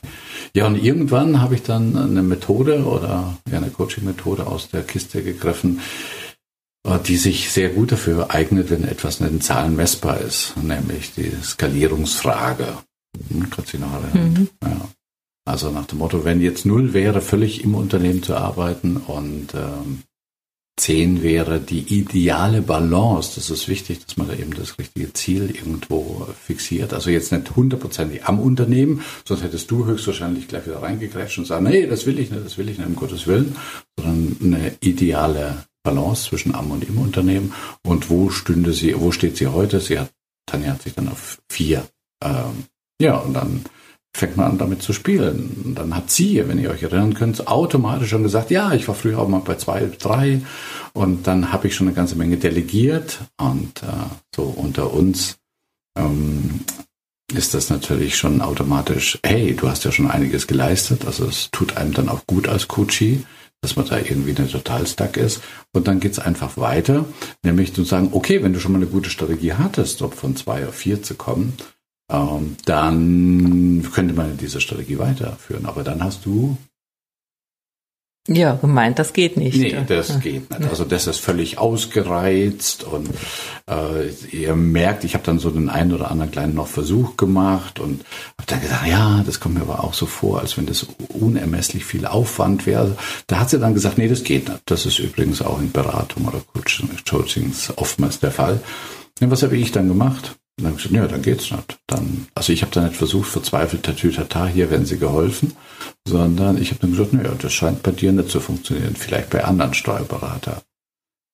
Ja, 0.54 0.66
und 0.66 0.82
irgendwann 0.82 1.42
habe 1.42 1.56
ich 1.56 1.62
dann 1.62 1.94
eine 1.94 2.22
Methode 2.22 2.84
oder 2.84 3.36
ja, 3.50 3.58
eine 3.58 3.68
Coaching-Methode 3.68 4.46
aus 4.46 4.70
der 4.70 4.82
Kiste 4.82 5.22
gegriffen, 5.22 5.80
die 7.06 7.16
sich 7.16 7.50
sehr 7.50 7.68
gut 7.68 7.92
dafür 7.92 8.30
eignet, 8.30 8.70
wenn 8.70 8.84
etwas 8.84 9.20
nicht 9.20 9.32
in 9.32 9.40
Zahlen 9.40 9.76
messbar 9.76 10.20
ist, 10.20 10.54
nämlich 10.56 11.12
die 11.14 11.30
Skalierungsfrage. 11.42 12.78
Hm, 13.28 13.50
kannst 13.50 13.74
du 13.74 13.78
noch 13.78 13.92
erinnern? 13.92 14.32
Mhm. 14.32 14.48
Ja. 14.62 14.88
Also 15.44 15.70
nach 15.70 15.86
dem 15.86 15.98
Motto, 15.98 16.24
wenn 16.24 16.40
jetzt 16.40 16.64
null 16.64 16.92
wäre, 16.92 17.20
völlig 17.20 17.64
im 17.64 17.74
Unternehmen 17.74 18.22
zu 18.22 18.36
arbeiten 18.36 18.96
und 18.98 19.48
ähm, 19.54 20.02
zehn 20.78 21.22
wäre 21.22 21.60
die 21.60 21.80
ideale 21.80 22.62
Balance. 22.62 23.32
Das 23.34 23.50
ist 23.50 23.68
wichtig, 23.68 24.06
dass 24.06 24.16
man 24.16 24.28
da 24.28 24.34
eben 24.34 24.54
das 24.54 24.78
richtige 24.78 25.12
Ziel 25.12 25.50
irgendwo 25.50 26.26
fixiert. 26.42 26.94
Also 26.94 27.10
jetzt 27.10 27.32
nicht 27.32 27.54
hundertprozentig 27.56 28.24
am 28.24 28.38
Unternehmen, 28.38 29.02
sonst 29.24 29.42
hättest 29.42 29.70
du 29.70 29.86
höchstwahrscheinlich 29.86 30.48
gleich 30.48 30.66
wieder 30.66 30.82
reingekrätscht 30.82 31.38
und 31.38 31.46
sagen, 31.46 31.64
nee, 31.64 31.86
das 31.86 32.06
will 32.06 32.18
ich 32.18 32.30
nicht, 32.30 32.44
das 32.44 32.56
will 32.56 32.68
ich 32.68 32.78
nicht, 32.78 32.86
um 32.86 32.96
Gottes 32.96 33.26
Willen, 33.26 33.56
sondern 33.98 34.36
eine 34.42 34.72
ideale 34.80 35.64
Balance 35.82 36.28
zwischen 36.28 36.54
am 36.54 36.70
und 36.70 36.84
im 36.84 36.98
Unternehmen 36.98 37.52
und 37.82 38.10
wo 38.10 38.30
stünde 38.30 38.72
sie, 38.72 38.98
wo 38.98 39.12
steht 39.12 39.36
sie 39.36 39.46
heute? 39.46 39.80
Sie 39.80 39.98
hat, 39.98 40.10
Tanja 40.46 40.72
hat 40.72 40.82
sich 40.82 40.94
dann 40.94 41.08
auf 41.08 41.40
vier. 41.48 41.86
Ähm, 42.22 42.64
ja, 43.00 43.16
und 43.16 43.34
dann 43.34 43.64
fängt 44.14 44.36
man 44.36 44.50
an 44.50 44.58
damit 44.58 44.82
zu 44.82 44.92
spielen. 44.92 45.62
Und 45.64 45.74
dann 45.76 45.94
hat 45.94 46.10
sie, 46.10 46.46
wenn 46.48 46.58
ihr 46.58 46.70
euch 46.70 46.82
erinnern 46.82 47.14
könnt, 47.14 47.46
automatisch 47.46 48.10
schon 48.10 48.22
gesagt, 48.22 48.50
ja, 48.50 48.72
ich 48.72 48.88
war 48.88 48.94
früher 48.94 49.18
auch 49.18 49.28
mal 49.28 49.40
bei 49.40 49.54
zwei, 49.56 49.90
drei 49.98 50.42
und 50.92 51.26
dann 51.26 51.52
habe 51.52 51.68
ich 51.68 51.74
schon 51.74 51.86
eine 51.86 51.94
ganze 51.94 52.16
Menge 52.16 52.36
delegiert 52.36 53.20
und 53.38 53.82
äh, 53.82 53.86
so 54.34 54.42
unter 54.42 54.92
uns. 54.92 55.38
Ähm, 55.96 56.60
ist 57.32 57.54
das 57.54 57.70
natürlich 57.70 58.16
schon 58.16 58.40
automatisch, 58.40 59.18
hey, 59.24 59.54
du 59.54 59.68
hast 59.68 59.84
ja 59.84 59.92
schon 59.92 60.10
einiges 60.10 60.48
geleistet, 60.48 61.04
also 61.04 61.26
es 61.26 61.48
tut 61.52 61.76
einem 61.76 61.94
dann 61.94 62.08
auch 62.08 62.26
gut 62.26 62.48
als 62.48 62.66
Coachie, 62.66 63.24
dass 63.62 63.76
man 63.76 63.86
da 63.86 63.98
irgendwie 63.98 64.34
eine 64.36 64.48
total 64.48 64.86
stuck 64.86 65.16
ist. 65.16 65.42
Und 65.72 65.86
dann 65.86 66.00
geht's 66.00 66.18
einfach 66.18 66.56
weiter, 66.56 67.04
nämlich 67.42 67.74
zu 67.74 67.84
sagen, 67.84 68.10
okay, 68.12 68.42
wenn 68.42 68.52
du 68.52 68.60
schon 68.60 68.72
mal 68.72 68.78
eine 68.78 68.86
gute 68.86 69.10
Strategie 69.10 69.54
hattest, 69.54 70.02
um 70.02 70.12
von 70.12 70.36
zwei 70.36 70.66
auf 70.66 70.74
vier 70.74 71.02
zu 71.02 71.14
kommen, 71.14 71.54
ähm, 72.10 72.56
dann 72.64 73.86
könnte 73.92 74.14
man 74.14 74.36
diese 74.36 74.60
Strategie 74.60 74.98
weiterführen. 74.98 75.66
Aber 75.66 75.84
dann 75.84 76.02
hast 76.02 76.24
du 76.24 76.56
ja, 78.28 78.52
gemeint, 78.52 78.98
das 78.98 79.12
geht 79.14 79.36
nicht. 79.36 79.56
Nee, 79.56 79.76
das 79.86 80.20
geht 80.20 80.50
nicht. 80.50 80.70
Also 80.70 80.84
das 80.84 81.06
ist 81.06 81.20
völlig 81.20 81.58
ausgereizt 81.58 82.84
und 82.84 83.08
äh, 83.68 84.08
ihr 84.30 84.54
merkt, 84.54 85.04
ich 85.04 85.14
habe 85.14 85.24
dann 85.24 85.38
so 85.38 85.50
den 85.50 85.70
einen 85.70 85.92
oder 85.92 86.10
anderen 86.10 86.30
kleinen 86.30 86.54
noch 86.54 86.66
Versuch 86.66 87.16
gemacht 87.16 87.80
und 87.80 88.04
habe 88.38 88.46
dann 88.46 88.60
gesagt, 88.60 88.86
ja, 88.86 89.22
das 89.24 89.40
kommt 89.40 89.54
mir 89.54 89.62
aber 89.62 89.82
auch 89.82 89.94
so 89.94 90.04
vor, 90.04 90.40
als 90.40 90.58
wenn 90.58 90.66
das 90.66 90.86
unermesslich 91.08 91.84
viel 91.84 92.04
Aufwand 92.04 92.66
wäre. 92.66 92.96
Da 93.26 93.40
hat 93.40 93.50
sie 93.50 93.58
dann 93.58 93.74
gesagt, 93.74 93.96
nee, 93.96 94.08
das 94.08 94.22
geht 94.22 94.48
nicht. 94.48 94.62
Das 94.66 94.84
ist 94.84 94.98
übrigens 94.98 95.40
auch 95.40 95.58
in 95.58 95.72
Beratung 95.72 96.26
oder 96.26 96.42
Coachings 97.08 97.72
oftmals 97.76 98.20
der 98.20 98.32
Fall. 98.32 98.60
Und 99.20 99.30
was 99.30 99.42
habe 99.42 99.56
ich 99.56 99.72
dann 99.72 99.88
gemacht? 99.88 100.36
Und 100.60 100.64
dann 100.64 100.72
habe 100.72 100.80
ich 100.80 100.88
gesagt, 100.88 101.02
ja, 101.02 101.08
dann 101.08 101.22
geht's 101.22 101.50
nicht. 101.50 101.78
Dann, 101.86 102.26
also 102.34 102.52
ich 102.52 102.60
habe 102.60 102.72
da 102.72 102.82
nicht 102.82 102.96
versucht, 102.96 103.30
verzweifelt, 103.30 103.82
tatütata, 103.82 104.46
hier 104.46 104.70
werden 104.70 104.84
sie 104.84 104.98
geholfen, 104.98 105.54
sondern 106.06 106.60
ich 106.60 106.70
habe 106.70 106.82
dann 106.82 106.90
gesagt, 106.90 107.14
naja, 107.14 107.32
das 107.40 107.52
scheint 107.52 107.82
bei 107.82 107.92
dir 107.92 108.12
nicht 108.12 108.28
zu 108.28 108.40
funktionieren, 108.40 108.94
vielleicht 108.94 109.30
bei 109.30 109.42
anderen 109.42 109.72
Steuerberatern. 109.72 110.60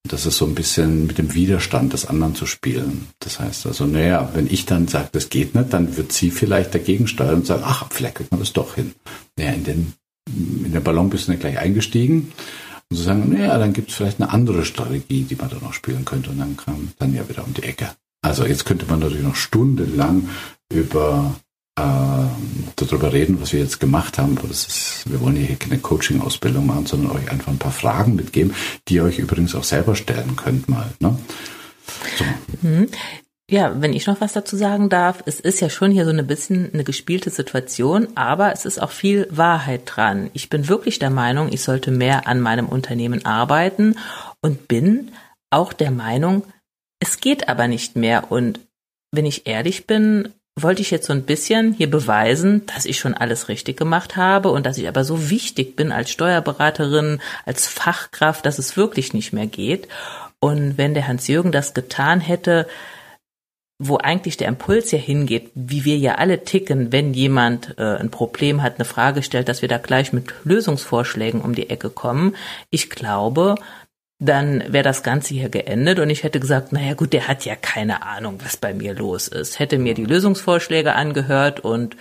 Das 0.09 0.27
ist 0.27 0.37
so 0.37 0.45
ein 0.47 0.55
bisschen 0.55 1.09
mit 1.09 1.19
dem 1.19 1.35
Widerstand 1.35 1.93
des 1.93 2.07
anderen 2.07 2.37
zu 2.37 2.47
spielen. 2.47 3.09
Das 3.19 3.41
heißt 3.41 3.67
also, 3.67 3.85
naja, 3.85 4.31
wenn 4.35 4.47
ich 4.47 4.65
dann 4.65 4.87
sage, 4.87 5.09
das 5.11 5.29
geht 5.29 5.57
nicht, 5.57 5.73
dann 5.73 5.97
wird 5.97 6.13
sie 6.13 6.31
vielleicht 6.31 6.73
dagegen 6.73 7.09
steuern 7.09 7.37
und 7.37 7.47
sagen, 7.47 7.65
ach, 7.67 7.87
vielleicht 7.91 8.15
kriegt 8.15 8.31
man 8.31 8.39
das 8.39 8.53
doch 8.53 8.77
hin. 8.77 8.95
Naja, 9.37 9.55
in 9.55 9.65
den, 9.65 9.93
in 10.29 10.73
den 10.73 10.85
Ballon 10.85 11.11
bist 11.11 11.27
du 11.27 11.33
nicht 11.33 11.41
gleich 11.41 11.59
eingestiegen. 11.59 12.33
Und 12.89 12.97
zu 12.97 13.03
sagen, 13.03 13.33
naja, 13.33 13.59
dann 13.59 13.73
gibt 13.73 13.91
es 13.91 13.97
vielleicht 13.97 14.21
eine 14.21 14.31
andere 14.31 14.65
Strategie, 14.65 15.23
die 15.23 15.35
man 15.35 15.51
da 15.51 15.57
noch 15.57 15.73
spielen 15.73 16.05
könnte. 16.05 16.31
Und 16.31 16.39
dann 16.39 16.57
kam 16.57 16.93
dann 17.01 17.13
ja 17.13 17.29
wieder 17.29 17.45
um 17.45 17.53
die 17.53 17.65
Ecke. 17.65 17.91
Also 18.23 18.45
jetzt 18.45 18.65
könnte 18.65 18.87
man 18.87 19.01
natürlich 19.01 19.25
noch 19.25 19.37
stundenlang 19.37 20.29
über 20.73 21.37
äh, 21.79 21.83
darüber 22.77 23.13
reden, 23.13 23.41
was 23.41 23.53
wir 23.53 23.61
jetzt 23.61 23.81
gemacht 23.81 24.19
haben. 24.19 24.37
Ist, 24.51 25.05
wir 25.07 25.21
wollen 25.21 25.37
hier 25.37 25.57
keine 25.57 25.79
Coaching-Ausbildung 25.79 26.67
machen, 26.67 26.87
sondern 26.87 27.13
euch 27.13 27.31
einfach 27.31 27.53
ein 27.53 27.59
paar 27.59 27.73
Fragen 27.73 28.17
mitgeben, 28.17 28.55
die 28.89 28.95
ihr 28.95 29.05
euch 29.05 29.19
übrigens 29.19 29.55
auch 29.55 29.65
selber 29.65 29.95
stellen 29.95 30.37
könnt 30.37 30.69
mal. 30.69 30.91
Ne? 31.01 31.19
So. 32.19 32.25
Mhm. 32.63 32.89
Ja, 33.49 33.81
wenn 33.81 33.93
ich 33.93 34.09
noch 34.09 34.21
was 34.21 34.33
dazu 34.33 34.57
sagen 34.57 34.89
darf, 34.89 35.23
es 35.25 35.39
ist 35.39 35.61
ja 35.61 35.71
schon 35.71 35.93
hier 35.93 36.05
so 36.05 36.11
ein 36.11 36.27
bisschen 36.27 36.73
eine 36.73 36.83
gespielte 36.83 37.31
Situation, 37.31 38.09
aber 38.17 38.53
es 38.53 38.65
ist 38.65 38.83
auch 38.83 38.91
viel 38.91 39.29
Wahrheit 39.31 39.83
dran. 39.85 40.31
Ich 40.33 40.51
bin 40.51 40.69
wirklich 40.69 40.99
der 40.99 41.11
Meinung, 41.11 41.53
ich 41.53 41.63
sollte 41.63 41.93
mehr 41.93 42.27
an 42.27 42.41
meinem 42.41 42.67
Unternehmen 42.69 43.25
arbeiten 43.25 43.95
und 44.41 44.67
bin 44.67 45.13
auch 45.51 45.73
der 45.73 45.93
Meinung, 45.93 46.43
es 47.01 47.21
geht 47.21 47.49
aber 47.49 47.69
nicht 47.69 47.97
mehr. 47.97 48.31
Und 48.31 48.61
wenn 49.13 49.27
ich 49.27 49.47
ehrlich 49.47 49.87
bin, 49.87 50.33
wollte 50.59 50.81
ich 50.81 50.91
jetzt 50.91 51.07
so 51.07 51.13
ein 51.13 51.25
bisschen 51.25 51.75
hier 51.75 51.91
beweisen, 51.91 52.65
dass 52.67 52.87
ich 52.87 52.99
schon 52.99 53.15
alles 53.15 53.49
richtig 53.49 53.77
gemacht 53.77 54.17
habe 54.17 54.51
und 54.51 54.65
dass 54.65 54.79
ich 54.79 54.89
aber 54.89 55.05
so 55.05 55.29
wichtig 55.29 55.77
bin 55.77 55.93
als 55.93 56.11
Steuerberaterin, 56.11 57.21
als 57.45 57.67
Fachkraft, 57.67 58.47
dass 58.47 58.59
es 58.59 58.77
wirklich 58.77 59.13
nicht 59.13 59.35
mehr 59.35 59.47
geht. 59.47 59.87
Und 60.41 60.79
wenn 60.79 60.95
der 60.95 61.09
Hans-Jürgen 61.09 61.53
das 61.53 61.75
getan 61.75 62.21
hätte, 62.21 62.67
wo 63.79 63.99
eigentlich 63.99 64.39
der 64.39 64.49
Impuls 64.49 64.91
ja 64.91 64.99
hingeht, 64.99 65.51
wie 65.55 65.85
wir 65.85 65.99
ja 65.99 66.15
alle 66.15 66.45
ticken, 66.45 66.93
wenn 66.93 67.13
jemand 67.13 67.75
äh, 67.77 67.97
ein 67.97 68.11
Problem 68.11 68.63
hat, 68.63 68.77
eine 68.77 68.87
Frage 68.87 69.23
stellt, 69.23 69.49
dass 69.49 69.61
wir 69.61 69.69
da 69.69 69.77
gleich 69.77 70.15
mit 70.15 70.33
Lösungsvorschlägen 70.45 71.43
um 71.43 71.55
die 71.55 71.69
Ecke 71.69 71.91
kommen. 71.91 72.35
Ich 72.71 72.89
glaube, 72.89 73.57
dann 74.19 74.73
wäre 74.73 74.85
das 74.85 75.03
Ganze 75.03 75.35
hier 75.35 75.51
geendet 75.51 75.99
und 75.99 76.09
ich 76.09 76.23
hätte 76.23 76.41
gesagt, 76.41 76.73
naja 76.73 76.95
gut, 76.95 77.13
der 77.13 77.29
hat 77.29 77.45
ja 77.45 77.55
keine 77.55 78.03
Ahnung, 78.03 78.39
was 78.43 78.57
bei 78.57 78.73
mir 78.73 78.95
los 78.95 79.29
ist. 79.29 79.59
Hätte 79.59 79.79
mir 79.79 79.95
die 79.95 80.07
Lösungsvorschläge 80.07 80.95
angehört 80.95 81.61
und 81.61 81.97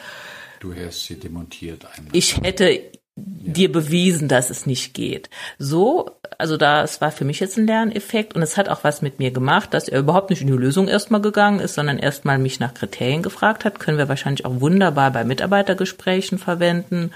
du 0.62 0.74
hättest 0.74 1.06
sie 1.06 1.20
demontiert. 1.20 1.86
Ich 2.14 2.42
hätte 2.42 2.72
ja. 2.72 2.80
dir 3.18 3.70
bewiesen, 3.70 4.30
dass 4.30 4.50
es 4.50 4.66
nicht 4.66 4.94
geht. 4.94 5.30
So, 5.60 6.12
also 6.38 6.56
das 6.56 7.02
war 7.02 7.12
für 7.12 7.26
mich 7.26 7.42
jetzt 7.42 7.58
ein 7.58 7.68
Lerneffekt 7.68 8.34
und 8.34 8.42
es 8.42 8.56
hat 8.56 8.70
auch 8.70 8.86
was 8.86 9.02
mit 9.02 9.20
mir 9.20 9.32
gemacht, 9.32 9.74
dass 9.74 9.90
er 9.90 10.00
überhaupt 10.00 10.30
nicht 10.30 10.42
in 10.42 10.48
die 10.48 10.54
Lösung 10.54 10.88
erstmal 10.88 11.22
gegangen 11.22 11.60
ist, 11.60 11.74
sondern 11.74 12.00
erstmal 12.00 12.38
mich 12.38 12.62
nach 12.62 12.74
Kriterien 12.74 13.24
gefragt 13.24 13.66
hat. 13.66 13.80
Können 13.80 13.98
wir 13.98 14.08
wahrscheinlich 14.08 14.46
auch 14.46 14.62
wunderbar 14.62 15.12
bei 15.12 15.26
Mitarbeitergesprächen 15.26 16.38
verwenden. 16.38 17.12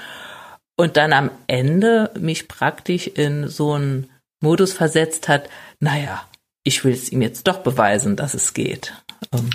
Und 0.75 0.97
dann 0.97 1.13
am 1.13 1.31
Ende 1.47 2.11
mich 2.19 2.49
praktisch 2.49 3.07
in 3.07 3.47
so 3.47 3.77
ein 3.77 4.09
Modus 4.41 4.73
versetzt 4.73 5.27
hat, 5.27 5.49
naja, 5.79 6.27
ich 6.63 6.83
will 6.83 6.93
es 6.93 7.11
ihm 7.11 7.21
jetzt 7.21 7.47
doch 7.47 7.59
beweisen, 7.59 8.15
dass 8.15 8.33
es 8.33 8.53
geht. 8.53 8.93
Ähm. 9.33 9.49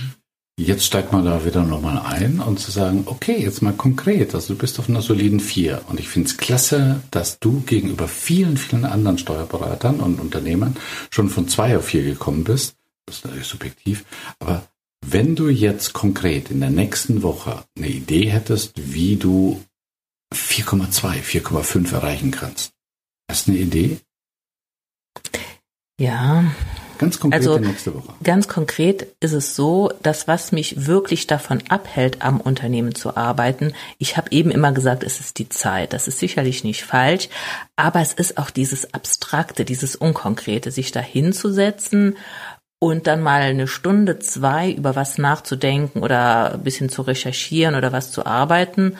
Jetzt 0.56 0.84
steigt 0.84 1.12
man 1.12 1.24
da 1.24 1.44
wieder 1.44 1.64
nochmal 1.64 1.98
ein 1.98 2.38
und 2.38 2.60
zu 2.60 2.70
sagen, 2.70 3.02
okay, 3.06 3.36
jetzt 3.42 3.60
mal 3.60 3.72
konkret, 3.72 4.36
also 4.36 4.54
du 4.54 4.60
bist 4.60 4.78
auf 4.78 4.88
einer 4.88 5.02
soliden 5.02 5.40
vier 5.40 5.82
und 5.88 5.98
ich 5.98 6.08
finde 6.08 6.28
es 6.28 6.36
klasse, 6.36 7.02
dass 7.10 7.40
du 7.40 7.62
gegenüber 7.62 8.06
vielen, 8.06 8.56
vielen 8.56 8.84
anderen 8.84 9.18
Steuerberatern 9.18 9.98
und 9.98 10.20
Unternehmern 10.20 10.76
schon 11.10 11.28
von 11.28 11.48
zwei 11.48 11.76
auf 11.76 11.86
vier 11.86 12.04
gekommen 12.04 12.44
bist. 12.44 12.76
Das 13.04 13.16
ist 13.16 13.24
natürlich 13.24 13.48
subjektiv, 13.48 14.04
aber 14.38 14.64
wenn 15.04 15.34
du 15.34 15.48
jetzt 15.48 15.92
konkret 15.92 16.52
in 16.52 16.60
der 16.60 16.70
nächsten 16.70 17.24
Woche 17.24 17.64
eine 17.76 17.88
Idee 17.88 18.26
hättest, 18.26 18.74
wie 18.76 19.16
du 19.16 19.60
4,2, 20.32 21.20
4,5 21.20 21.92
erreichen 21.92 22.30
kannst, 22.30 22.72
hast 23.28 23.48
du 23.48 23.52
eine 23.52 23.60
Idee? 23.60 23.98
Ja. 25.98 26.44
Ganz 26.98 27.18
konkret 27.18 27.40
also, 27.40 27.58
nächste 27.58 27.94
Woche. 27.94 28.14
Ganz 28.22 28.46
konkret 28.46 29.08
ist 29.20 29.32
es 29.32 29.56
so, 29.56 29.92
dass 30.02 30.28
was 30.28 30.52
mich 30.52 30.86
wirklich 30.86 31.26
davon 31.26 31.62
abhält, 31.68 32.22
am 32.22 32.40
Unternehmen 32.40 32.94
zu 32.94 33.16
arbeiten, 33.16 33.74
ich 33.98 34.16
habe 34.16 34.30
eben 34.30 34.50
immer 34.50 34.72
gesagt, 34.72 35.02
es 35.02 35.18
ist 35.18 35.38
die 35.38 35.48
Zeit. 35.48 35.92
Das 35.92 36.06
ist 36.06 36.20
sicherlich 36.20 36.62
nicht 36.62 36.84
falsch, 36.84 37.28
aber 37.76 38.00
es 38.00 38.12
ist 38.12 38.38
auch 38.38 38.50
dieses 38.50 38.94
Abstrakte, 38.94 39.64
dieses 39.64 39.96
Unkonkrete, 39.96 40.70
sich 40.70 40.92
da 40.92 41.00
hinzusetzen 41.00 42.16
und 42.78 43.06
dann 43.06 43.20
mal 43.20 43.42
eine 43.42 43.66
Stunde, 43.66 44.18
zwei 44.18 44.70
über 44.70 44.94
was 44.94 45.18
nachzudenken 45.18 46.02
oder 46.02 46.54
ein 46.54 46.62
bisschen 46.62 46.90
zu 46.90 47.02
recherchieren 47.02 47.74
oder 47.74 47.92
was 47.92 48.12
zu 48.12 48.24
arbeiten 48.24 48.96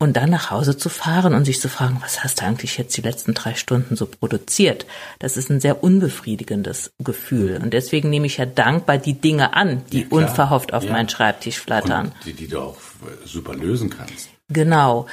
und 0.00 0.16
dann 0.16 0.30
nach 0.30 0.50
Hause 0.50 0.76
zu 0.76 0.88
fahren 0.88 1.34
und 1.34 1.44
sich 1.44 1.60
zu 1.60 1.68
fragen, 1.68 1.98
was 2.02 2.24
hast 2.24 2.40
du 2.40 2.44
eigentlich 2.44 2.76
jetzt 2.78 2.96
die 2.96 3.00
letzten 3.00 3.32
drei 3.32 3.54
Stunden 3.54 3.96
so 3.96 4.06
produziert? 4.06 4.86
Das 5.18 5.36
ist 5.36 5.50
ein 5.50 5.60
sehr 5.60 5.82
unbefriedigendes 5.82 6.92
Gefühl. 6.98 7.60
Und 7.62 7.72
deswegen 7.72 8.10
nehme 8.10 8.26
ich 8.26 8.36
ja 8.36 8.46
dankbar 8.46 8.98
die 8.98 9.14
Dinge 9.14 9.54
an, 9.54 9.82
die 9.92 10.02
ja, 10.02 10.06
unverhofft 10.10 10.74
auf 10.74 10.84
ja. 10.84 10.92
meinen 10.92 11.08
Schreibtisch 11.08 11.58
flattern. 11.58 12.06
Und 12.06 12.24
die, 12.24 12.32
die 12.32 12.48
du 12.48 12.60
auch 12.60 12.76
super 13.24 13.54
lösen 13.54 13.90
kannst. 13.90 14.30
Genau. 14.48 15.06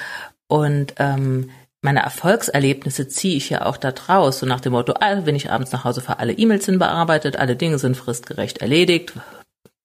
Und 0.48 0.96
ähm, 0.98 1.52
meine 1.82 2.02
Erfolgserlebnisse 2.02 3.08
ziehe 3.08 3.38
ich 3.38 3.50
ja 3.50 3.65
auch 3.65 3.78
da 3.78 3.91
draus, 3.91 4.39
so 4.39 4.46
nach 4.46 4.60
dem 4.60 4.74
Motto, 4.74 4.94
ah, 5.00 5.26
wenn 5.26 5.36
ich 5.36 5.52
abends 5.52 5.72
nach 5.72 5.84
Hause 5.84 6.02
fahre, 6.02 6.20
alle 6.20 6.34
E-Mails 6.34 6.65
sind 6.65 6.80
bearbeitet, 6.80 7.38
alle 7.38 7.56
Dinge 7.56 7.80
sind 7.80 7.98
fristgerecht 7.98 8.60
erledigt. 8.60 9.13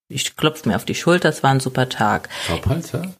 Ich 0.08 0.36
klopfe 0.36 0.68
mir 0.68 0.76
auf 0.76 0.84
die 0.84 0.94
Schulter, 0.94 1.28
es 1.28 1.42
war 1.42 1.50
ein 1.50 1.60
super 1.60 1.88
Tag. 1.88 2.28
Frau 2.46 2.58
Palzer? 2.58 3.14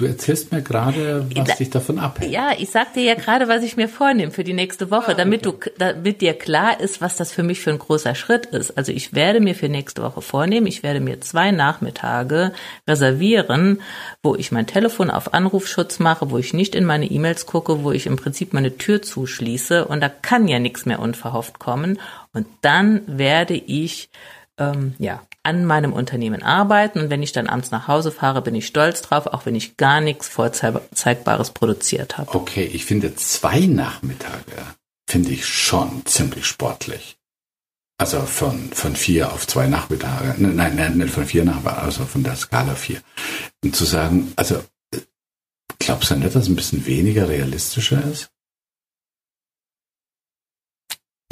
Du 0.00 0.06
erzählst 0.06 0.50
mir 0.50 0.62
gerade, 0.62 1.26
was 1.36 1.48
da, 1.48 1.54
dich 1.56 1.68
davon 1.68 1.98
abhält. 1.98 2.32
Ja, 2.32 2.52
ich 2.58 2.70
sag 2.70 2.94
dir 2.94 3.02
ja 3.02 3.14
gerade, 3.16 3.48
was 3.48 3.62
ich 3.62 3.76
mir 3.76 3.86
vornehme 3.86 4.32
für 4.32 4.44
die 4.44 4.54
nächste 4.54 4.90
Woche, 4.90 5.10
ah, 5.10 5.14
damit 5.14 5.46
okay. 5.46 5.72
du, 5.76 5.78
damit 5.78 6.22
dir 6.22 6.32
klar 6.32 6.80
ist, 6.80 7.02
was 7.02 7.16
das 7.16 7.32
für 7.32 7.42
mich 7.42 7.60
für 7.60 7.68
ein 7.68 7.78
großer 7.78 8.14
Schritt 8.14 8.46
ist. 8.46 8.78
Also 8.78 8.92
ich 8.92 9.12
werde 9.12 9.40
mir 9.40 9.54
für 9.54 9.68
nächste 9.68 10.02
Woche 10.02 10.22
vornehmen, 10.22 10.66
ich 10.66 10.82
werde 10.82 11.00
mir 11.00 11.20
zwei 11.20 11.50
Nachmittage 11.50 12.52
reservieren, 12.88 13.82
wo 14.22 14.34
ich 14.36 14.52
mein 14.52 14.66
Telefon 14.66 15.10
auf 15.10 15.34
Anrufschutz 15.34 15.98
mache, 15.98 16.30
wo 16.30 16.38
ich 16.38 16.54
nicht 16.54 16.74
in 16.74 16.86
meine 16.86 17.04
E-Mails 17.04 17.44
gucke, 17.44 17.84
wo 17.84 17.92
ich 17.92 18.06
im 18.06 18.16
Prinzip 18.16 18.54
meine 18.54 18.78
Tür 18.78 19.02
zuschließe 19.02 19.84
und 19.84 20.00
da 20.00 20.08
kann 20.08 20.48
ja 20.48 20.58
nichts 20.60 20.86
mehr 20.86 21.00
unverhofft 21.00 21.58
kommen. 21.58 21.98
Und 22.32 22.46
dann 22.62 23.02
werde 23.06 23.52
ich 23.54 24.08
ähm, 24.56 24.94
ja 24.98 25.20
an 25.42 25.64
meinem 25.64 25.92
Unternehmen 25.92 26.42
arbeiten 26.42 27.00
und 27.00 27.10
wenn 27.10 27.22
ich 27.22 27.32
dann 27.32 27.46
abends 27.46 27.70
nach 27.70 27.88
Hause 27.88 28.12
fahre, 28.12 28.42
bin 28.42 28.54
ich 28.54 28.66
stolz 28.66 29.02
drauf, 29.02 29.26
auch 29.26 29.46
wenn 29.46 29.54
ich 29.54 29.76
gar 29.76 30.00
nichts 30.00 30.28
Vorzeigbares 30.28 31.50
produziert 31.50 32.18
habe. 32.18 32.34
Okay, 32.34 32.64
ich 32.64 32.84
finde 32.84 33.14
zwei 33.16 33.60
Nachmittage 33.60 34.52
finde 35.10 35.30
ich 35.30 35.46
schon 35.46 36.06
ziemlich 36.06 36.46
sportlich. 36.46 37.16
Also 37.98 38.20
von, 38.20 38.72
von 38.72 38.96
vier 38.96 39.32
auf 39.32 39.46
zwei 39.46 39.66
Nachmittage. 39.66 40.34
Nein, 40.38 40.76
nein, 40.76 40.96
nicht 40.96 41.12
von 41.12 41.26
vier 41.26 41.44
Nachmittage, 41.44 41.82
also 41.82 42.06
von 42.06 42.22
der 42.22 42.36
Skala 42.36 42.74
vier. 42.74 43.02
Und 43.62 43.76
zu 43.76 43.84
sagen, 43.84 44.32
also 44.36 44.64
glaubst 45.78 46.10
du 46.10 46.16
nicht, 46.16 46.34
dass 46.34 46.44
es 46.44 46.48
ein 46.48 46.56
bisschen 46.56 46.86
weniger 46.86 47.28
realistischer 47.28 48.02
ist? 48.04 48.30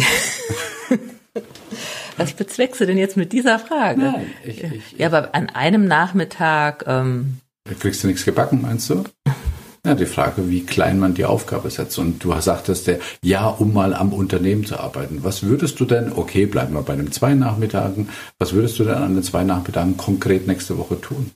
Was 2.19 2.33
bezweckst 2.33 2.81
du 2.81 2.87
denn 2.87 2.99
jetzt 2.99 3.17
mit 3.17 3.33
dieser 3.33 3.59
Frage? 3.59 4.01
Nein, 4.01 4.27
ich, 4.45 4.63
ich, 4.63 4.99
ja, 4.99 5.07
aber 5.07 5.35
an 5.35 5.49
einem 5.51 5.87
Nachmittag. 5.87 6.85
Ähm, 6.87 7.39
Kriegst 7.81 8.03
du 8.03 8.09
nichts 8.09 8.25
gebacken, 8.25 8.63
meinst 8.63 8.91
du? 8.91 9.05
Ja, 9.87 9.95
die 9.95 10.07
Frage, 10.07 10.51
wie 10.51 10.65
klein 10.65 10.99
man 10.99 11.15
die 11.15 11.25
Aufgabe 11.25 11.71
setzt. 11.71 11.99
Und 11.99 12.23
du 12.25 12.39
sagtest, 12.41 12.89
der, 12.89 12.99
ja, 13.23 13.47
um 13.47 13.73
mal 13.73 13.95
am 13.95 14.13
Unternehmen 14.13 14.67
zu 14.67 14.79
arbeiten. 14.79 15.23
Was 15.23 15.45
würdest 15.45 15.79
du 15.79 15.85
denn, 15.85 16.13
okay, 16.13 16.47
bleiben 16.47 16.75
wir 16.75 16.83
bei 16.83 16.97
den 16.97 17.13
zwei 17.13 17.35
Nachmittagen, 17.35 18.09
was 18.39 18.53
würdest 18.53 18.79
du 18.79 18.85
denn 18.85 18.95
an 18.95 19.15
den 19.15 19.23
zwei 19.23 19.45
Nachmittagen 19.45 19.97
konkret 19.97 20.47
nächste 20.47 20.77
Woche 20.77 21.01
tun? 21.01 21.31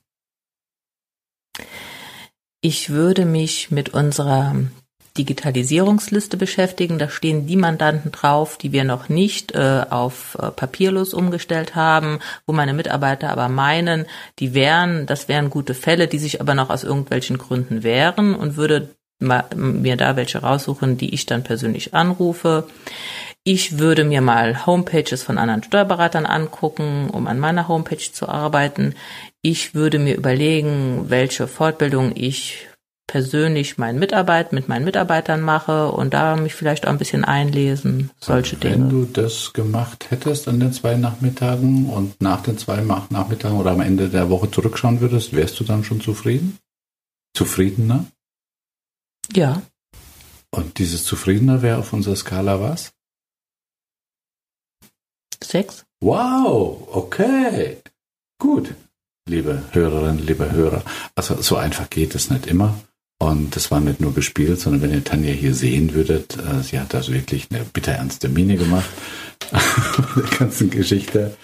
Ich 2.61 2.91
würde 2.91 3.25
mich 3.25 3.71
mit 3.71 3.91
unserer 3.91 4.55
Digitalisierungsliste 5.19 6.37
beschäftigen. 6.37 6.99
Da 6.99 7.09
stehen 7.09 7.47
die 7.47 7.57
Mandanten 7.57 8.13
drauf, 8.13 8.57
die 8.57 8.73
wir 8.73 8.85
noch 8.85 9.09
nicht 9.09 9.55
äh, 9.55 9.85
auf 9.91 10.37
äh, 10.41 10.51
papierlos 10.51 11.15
umgestellt 11.15 11.75
haben, 11.75 12.21
wo 12.47 12.53
meine 12.53 12.75
Mitarbeiter 12.75 13.31
aber 13.31 13.49
meinen, 13.49 14.07
die 14.39 14.55
wären, 14.55 15.07
das 15.07 15.29
wären 15.29 15.51
gute 15.51 15.75
Fälle, 15.75 16.09
die 16.09 16.19
sich 16.19 16.41
aber 16.41 16.55
noch 16.55 16.71
aus 16.71 16.85
irgendwelchen 16.85 17.39
Gründen 17.39 17.83
wehren 17.83 18.35
und 18.35 18.57
würde 18.57 18.91
mir 19.55 19.97
da 19.97 20.17
welche 20.17 20.39
raussuchen, 20.39 20.99
die 20.99 21.15
ich 21.15 21.27
dann 21.27 21.45
persönlich 21.45 21.95
anrufe. 21.95 22.67
Ich 23.45 23.79
würde 23.79 24.05
mir 24.05 24.21
mal 24.21 24.67
Homepages 24.67 25.23
von 25.23 25.39
anderen 25.39 25.63
Steuerberatern 25.63 26.27
angucken, 26.27 27.11
um 27.11 27.27
an 27.27 27.39
meiner 27.39 27.69
Homepage 27.69 27.99
zu 27.99 28.29
arbeiten. 28.29 28.95
Ich 29.43 29.75
würde 29.75 29.99
mir 29.99 30.17
überlegen, 30.17 31.07
welche 31.09 31.49
Fortbildung 31.49 32.13
ich 32.15 32.69
persönlich 33.07 33.79
mein 33.79 33.99
Mitarbeit 33.99 34.53
mit 34.53 34.69
meinen 34.69 34.85
Mitarbeitern 34.85 35.41
mache 35.41 35.93
und 35.93 36.15
da 36.15 36.37
mich 36.37 36.55
vielleicht 36.55 36.87
auch 36.87 36.91
ein 36.91 36.99
bisschen 36.99 37.25
einlesen, 37.25 38.11
solche 38.21 38.57
Dinge. 38.57 38.75
Wenn 38.75 38.89
du 38.89 39.05
das 39.05 39.53
gemacht 39.53 40.11
hättest 40.11 40.49
an 40.49 40.61
den 40.61 40.73
zwei 40.73 40.97
Nachmittagen 40.97 41.91
und 41.91 42.21
nach 42.21 42.43
den 42.43 42.59
zwei 42.59 42.81
Nachmittagen 42.81 43.59
oder 43.59 43.73
am 43.73 43.81
Ende 43.81 44.09
der 44.09 44.31
Woche 44.31 44.51
zurückschauen 44.51 45.01
würdest, 45.01 45.35
wärst 45.35 45.61
du 45.61 45.65
dann 45.65 45.85
schon 45.85 46.01
zufrieden? 46.01 46.59
Zufriedener? 47.35 48.07
Ja. 49.33 49.63
Und 50.51 50.79
dieses 50.79 51.05
Zufriedener 51.05 51.63
wäre 51.63 51.79
auf 51.79 51.93
unserer 51.93 52.17
Skala 52.17 52.61
was? 52.61 52.93
Sechs. 55.43 55.85
Wow, 56.01 56.89
okay. 56.93 57.79
Gut, 58.39 58.75
liebe 59.29 59.63
Hörerinnen, 59.73 60.27
liebe 60.27 60.51
Hörer. 60.51 60.83
Also 61.15 61.41
so 61.41 61.57
einfach 61.57 61.91
geht 61.91 62.15
es 62.15 62.31
nicht 62.31 62.47
immer. 62.47 62.79
Und 63.23 63.55
das 63.55 63.71
war 63.71 63.79
nicht 63.79 64.01
nur 64.01 64.13
gespielt, 64.13 64.59
sondern 64.59 64.83
wenn 64.83 64.93
ihr 64.93 65.05
Tanja 65.05 65.31
hier 65.33 65.55
sehen 65.55 65.95
würdet, 65.95 66.37
äh, 66.39 66.61
sie 66.65 66.81
hat 66.81 66.93
also 66.93 67.13
wirklich 67.13 67.47
eine 67.53 67.63
bitterernste 67.63 68.29
Miene 68.29 68.57
gemacht 68.57 68.91
der 70.17 70.39
ganzen 70.41 70.71
Geschichte. 70.71 71.37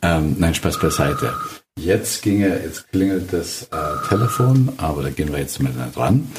Ähm, 0.00 0.36
nein, 0.38 0.54
Spaß 0.54 0.78
beiseite. 0.78 1.34
Jetzt 1.78 2.22
ginge, 2.22 2.58
jetzt 2.64 2.90
klingelt 2.90 3.30
das 3.30 3.64
äh, 3.64 4.08
Telefon, 4.08 4.72
aber 4.78 5.02
da 5.02 5.10
gehen 5.10 5.30
wir 5.30 5.38
jetzt 5.38 5.62
mal 5.62 5.70
dran. 5.94 6.32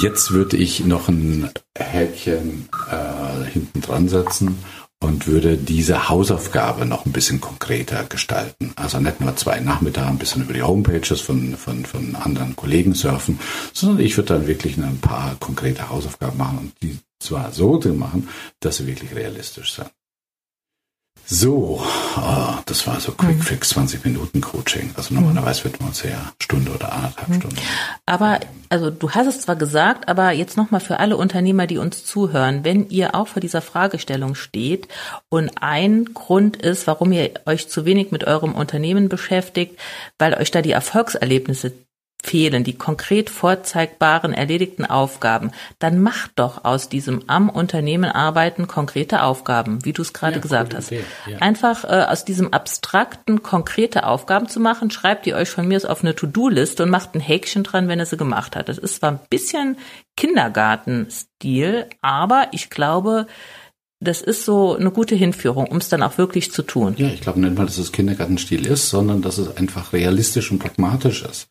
Jetzt 0.00 0.30
würde 0.30 0.56
ich 0.58 0.84
noch 0.84 1.08
ein 1.08 1.50
Häkchen 1.76 2.68
äh, 2.88 3.50
hinten 3.50 3.80
dran 3.80 4.08
setzen 4.08 4.58
und 5.02 5.26
würde 5.26 5.56
diese 5.56 6.08
Hausaufgabe 6.08 6.84
noch 6.84 7.06
ein 7.06 7.12
bisschen 7.12 7.40
konkreter 7.40 8.04
gestalten. 8.04 8.72
Also 8.76 9.00
nicht 9.00 9.20
nur 9.20 9.34
zwei 9.36 9.60
Nachmittage 9.60 10.08
ein 10.08 10.18
bisschen 10.18 10.42
über 10.42 10.52
die 10.52 10.62
Homepages 10.62 11.20
von, 11.20 11.56
von, 11.56 11.84
von 11.84 12.14
anderen 12.16 12.54
Kollegen 12.54 12.94
surfen, 12.94 13.40
sondern 13.72 14.00
ich 14.00 14.16
würde 14.16 14.34
dann 14.34 14.46
wirklich 14.46 14.76
ein 14.76 14.98
paar 15.00 15.36
konkrete 15.40 15.88
Hausaufgaben 15.88 16.38
machen 16.38 16.58
und 16.58 16.72
die 16.82 16.98
zwar 17.18 17.52
so 17.52 17.80
machen, 17.94 18.28
dass 18.60 18.78
sie 18.78 18.86
wirklich 18.86 19.14
realistisch 19.14 19.74
sind. 19.74 19.90
So, 21.32 21.80
oh, 22.16 22.54
das 22.66 22.88
war 22.88 22.98
so 22.98 23.12
Quick 23.12 23.44
Fix 23.44 23.68
20 23.68 24.04
Minuten 24.04 24.40
Coaching. 24.40 24.90
Also 24.96 25.14
normalerweise 25.14 25.62
wird 25.62 25.78
man 25.78 25.90
uns 25.90 26.02
ja 26.02 26.32
Stunde 26.42 26.72
oder 26.72 26.92
anderthalb 26.92 27.28
mhm. 27.28 27.34
Stunden. 27.34 27.56
Aber 28.04 28.40
also 28.68 28.90
du 28.90 29.12
hast 29.12 29.28
es 29.28 29.40
zwar 29.42 29.54
gesagt, 29.54 30.08
aber 30.08 30.32
jetzt 30.32 30.56
nochmal 30.56 30.80
für 30.80 30.98
alle 30.98 31.16
Unternehmer, 31.16 31.68
die 31.68 31.78
uns 31.78 32.04
zuhören, 32.04 32.64
wenn 32.64 32.88
ihr 32.88 33.14
auch 33.14 33.28
vor 33.28 33.40
dieser 33.40 33.62
Fragestellung 33.62 34.34
steht 34.34 34.88
und 35.28 35.50
ein 35.60 36.06
Grund 36.14 36.56
ist, 36.56 36.88
warum 36.88 37.12
ihr 37.12 37.30
euch 37.46 37.68
zu 37.68 37.84
wenig 37.84 38.10
mit 38.10 38.24
eurem 38.24 38.52
Unternehmen 38.52 39.08
beschäftigt, 39.08 39.78
weil 40.18 40.34
euch 40.34 40.50
da 40.50 40.62
die 40.62 40.72
Erfolgserlebnisse 40.72 41.74
fehlen, 42.22 42.64
die 42.64 42.76
konkret 42.76 43.30
vorzeigbaren 43.30 44.32
erledigten 44.32 44.84
Aufgaben, 44.84 45.50
dann 45.78 46.00
mach 46.00 46.28
doch 46.28 46.64
aus 46.64 46.88
diesem 46.88 47.22
am 47.28 47.48
Unternehmen 47.48 48.10
arbeiten 48.10 48.66
konkrete 48.66 49.22
Aufgaben, 49.22 49.84
wie 49.84 49.92
du 49.92 50.02
es 50.02 50.12
gerade 50.12 50.36
ja, 50.36 50.40
gesagt 50.40 50.74
hast. 50.74 50.90
Ja. 50.90 51.00
Einfach 51.40 51.84
äh, 51.84 52.06
aus 52.08 52.24
diesem 52.24 52.52
abstrakten 52.52 53.42
konkrete 53.42 54.06
Aufgaben 54.06 54.48
zu 54.48 54.60
machen, 54.60 54.90
schreibt 54.90 55.26
ihr 55.26 55.36
euch 55.36 55.50
von 55.50 55.66
mir 55.66 55.76
aus 55.76 55.84
auf 55.84 56.02
eine 56.02 56.14
To-Do-Liste 56.14 56.82
und 56.82 56.90
macht 56.90 57.14
ein 57.14 57.20
Häkchen 57.20 57.62
dran, 57.62 57.88
wenn 57.88 57.98
er 57.98 58.06
sie 58.06 58.16
gemacht 58.16 58.56
hat. 58.56 58.68
Das 58.68 58.78
ist 58.78 58.96
zwar 58.96 59.12
ein 59.12 59.20
bisschen 59.30 59.76
Kindergartenstil, 60.16 61.86
aber 62.02 62.48
ich 62.52 62.70
glaube, 62.70 63.26
das 64.00 64.22
ist 64.22 64.44
so 64.46 64.76
eine 64.76 64.90
gute 64.90 65.14
Hinführung, 65.14 65.66
um 65.66 65.76
es 65.76 65.90
dann 65.90 66.02
auch 66.02 66.16
wirklich 66.16 66.52
zu 66.52 66.62
tun. 66.62 66.94
Ja, 66.96 67.08
ich 67.08 67.20
glaube 67.20 67.40
nicht 67.40 67.56
mal, 67.56 67.66
dass 67.66 67.78
es 67.78 67.92
Kindergartenstil 67.92 68.66
ist, 68.66 68.88
sondern 68.88 69.20
dass 69.20 69.38
es 69.38 69.56
einfach 69.56 69.92
realistisch 69.92 70.50
und 70.50 70.58
pragmatisch 70.58 71.22
ist. 71.22 71.48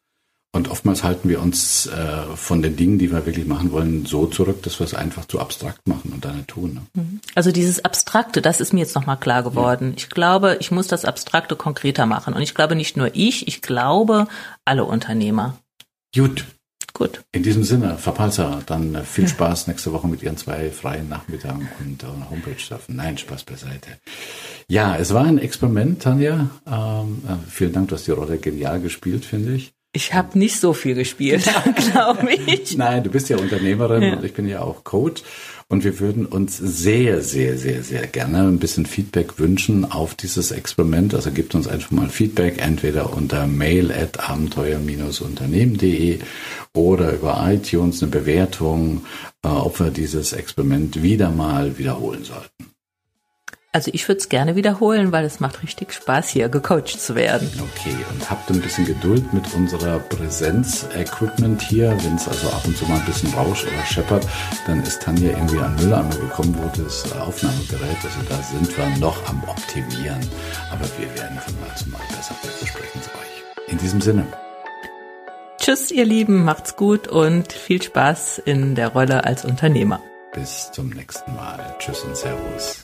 Und 0.52 0.70
oftmals 0.70 1.04
halten 1.04 1.30
wir 1.30 1.42
uns 1.42 1.86
äh, 1.86 2.36
von 2.36 2.64
den 2.64 2.76
Dingen, 2.76 2.98
die 2.98 3.12
wir 3.12 3.26
wirklich 3.28 3.46
machen 3.46 3.72
wollen, 3.72 4.08
so 4.08 4.26
zurück, 4.26 4.64
dass 4.64 4.80
wir 4.80 4.86
es 4.86 4.96
einfach 4.96 5.26
zu 5.26 5.40
abstrakt 5.40 5.88
machen 5.88 6.12
und 6.12 6.26
dann 6.26 6.38
nicht 6.38 6.48
tun. 6.48 6.74
Ne? 6.74 6.82
Mhm. 6.96 7.20
Also 7.36 7.52
dieses 7.52 7.86
Abstrakte, 7.86 8.42
das 8.42 8.60
ist 8.60 8.74
mir 8.74 8.80
jetzt 8.80 8.96
nochmal 8.96 9.20
klar 9.20 9.44
geworden. 9.44 9.90
Ja. 9.90 9.94
Ich 9.98 10.10
glaube, 10.10 10.58
ich 10.60 10.72
muss 10.72 10.88
das 10.88 11.06
Abstrakte 11.06 11.56
konkreter 11.56 12.08
machen. 12.08 12.34
Und 12.34 12.42
ich 12.42 12.56
glaube 12.56 12.76
nicht 12.76 12.98
nur 12.98 13.12
ich, 13.14 13.48
ich 13.48 13.62
glaube 13.62 14.28
alle 14.66 14.86
Unternehmer. 14.86 15.60
Gut. 16.16 16.46
Gut. 16.94 17.22
In 17.32 17.44
diesem 17.44 17.64
Sinne, 17.64 17.98
Verpalzer, 17.98 18.64
dann 18.66 18.96
äh, 18.96 19.04
viel 19.04 19.28
Spaß 19.28 19.68
nächste 19.68 19.94
Woche 19.94 20.08
mit 20.08 20.24
Ihren 20.24 20.38
zwei 20.38 20.72
freien 20.72 21.08
Nachmittagen 21.08 21.70
und 21.80 22.04
eurer 22.04 22.30
Homepage 22.32 22.58
schaffen. 22.58 22.96
Nein, 22.96 23.18
Spaß 23.20 23.44
beiseite. 23.44 24.00
Ja, 24.68 24.98
es 24.98 25.14
war 25.14 25.26
ein 25.26 25.38
Experiment, 25.38 26.02
Tanja. 26.02 26.50
Ähm, 26.66 27.22
äh, 27.28 27.50
vielen 27.50 27.74
Dank, 27.74 27.90
du 27.90 27.96
hast 27.96 28.08
die 28.08 28.12
Rolle 28.12 28.40
genial 28.40 28.82
gespielt, 28.82 29.24
finde 29.26 29.54
ich. 29.54 29.74
Ich 29.92 30.14
habe 30.14 30.38
nicht 30.38 30.60
so 30.60 30.74
viel 30.74 30.94
gespielt, 30.94 31.50
glaube 31.92 32.34
ich. 32.34 32.78
Nein, 32.78 33.04
du 33.04 33.10
bist 33.10 33.30
ja 33.30 33.38
Unternehmerin 33.38 34.04
ja. 34.04 34.14
und 34.14 34.24
ich 34.24 34.34
bin 34.34 34.48
ja 34.48 34.62
auch 34.62 34.84
Coach. 34.84 35.24
Und 35.68 35.84
wir 35.84 36.00
würden 36.00 36.26
uns 36.26 36.58
sehr, 36.58 37.22
sehr, 37.22 37.58
sehr, 37.58 37.84
sehr 37.84 38.08
gerne 38.08 38.40
ein 38.40 38.58
bisschen 38.58 38.88
Feedback 38.88 39.38
wünschen 39.38 39.92
auf 39.92 40.16
dieses 40.16 40.52
Experiment. 40.52 41.14
Also 41.14 41.32
gebt 41.32 41.54
uns 41.54 41.68
einfach 41.68 41.92
mal 41.92 42.10
Feedback, 42.10 42.60
entweder 42.60 43.14
unter 43.14 43.46
mail 43.46 43.92
at 43.92 44.20
abenteuer-unternehmen.de 44.20 46.20
oder 46.74 47.14
über 47.14 47.46
iTunes 47.48 48.02
eine 48.02 48.12
Bewertung, 48.12 49.06
äh, 49.44 49.48
ob 49.48 49.80
wir 49.80 49.92
dieses 49.92 50.34
Experiment 50.34 51.04
wieder 51.04 51.30
mal 51.30 51.78
wiederholen 51.78 52.24
sollten. 52.24 52.70
Also 53.72 53.92
ich 53.94 54.08
würde 54.08 54.18
es 54.18 54.30
gerne 54.30 54.56
wiederholen, 54.56 55.12
weil 55.12 55.26
es 55.26 55.40
macht 55.40 55.62
richtig 55.62 55.94
Spaß, 55.94 56.30
hier 56.30 56.50
gecoacht 56.50 57.00
zu 57.00 57.14
werden. 57.14 57.48
Okay, 57.60 57.96
und 58.10 58.28
habt 58.28 58.50
ein 58.50 58.62
bisschen 58.62 58.86
Geduld 58.86 59.32
mit 59.32 59.54
unserer 59.54 60.00
Präsenz-Equipment 60.00 61.62
hier. 61.62 61.96
Wenn 62.04 62.16
es 62.16 62.28
also 62.28 62.50
ab 62.50 62.64
und 62.66 62.76
zu 62.76 62.86
mal 62.86 63.00
ein 63.00 63.06
bisschen 63.06 63.32
rauscht 63.32 63.68
oder 63.68 63.86
scheppert, 63.86 64.26
dann 64.66 64.82
ist 64.82 65.04
Tanja 65.04 65.30
irgendwie 65.30 65.60
an 65.60 65.76
Mülleimer 65.76 66.16
gekommen, 66.16 66.58
wo 66.58 66.82
das 66.82 67.12
Aufnahmegerät, 67.14 67.98
also 68.04 68.20
da 68.28 68.42
sind 68.42 68.76
wir 68.76 68.88
noch 68.98 69.30
am 69.30 69.44
Optimieren. 69.48 70.28
Aber 70.72 70.86
wir 70.98 71.22
werden 71.22 71.38
von 71.38 71.54
Mal 71.60 71.76
zu 71.76 71.90
Mal 71.90 72.02
besser. 72.18 72.34
Wir 72.42 72.50
versprechen 72.50 73.02
es 73.02 73.08
euch. 73.08 73.72
In 73.72 73.78
diesem 73.78 74.02
Sinne. 74.02 74.26
Tschüss, 75.60 75.92
ihr 75.92 76.06
Lieben, 76.06 76.44
macht's 76.44 76.76
gut 76.76 77.08
und 77.08 77.54
viel 77.54 77.84
Spaß 77.84 78.40
in 78.40 78.74
der 78.74 78.88
Rolle 78.88 79.26
als 79.26 79.46
Unternehmer. 79.46 80.02
Bis 80.34 80.72
zum 80.72 80.90
nächsten 80.90 81.36
Mal. 81.36 81.76
Tschüss 81.78 82.00
und 82.00 82.18
Servus. 82.18 82.82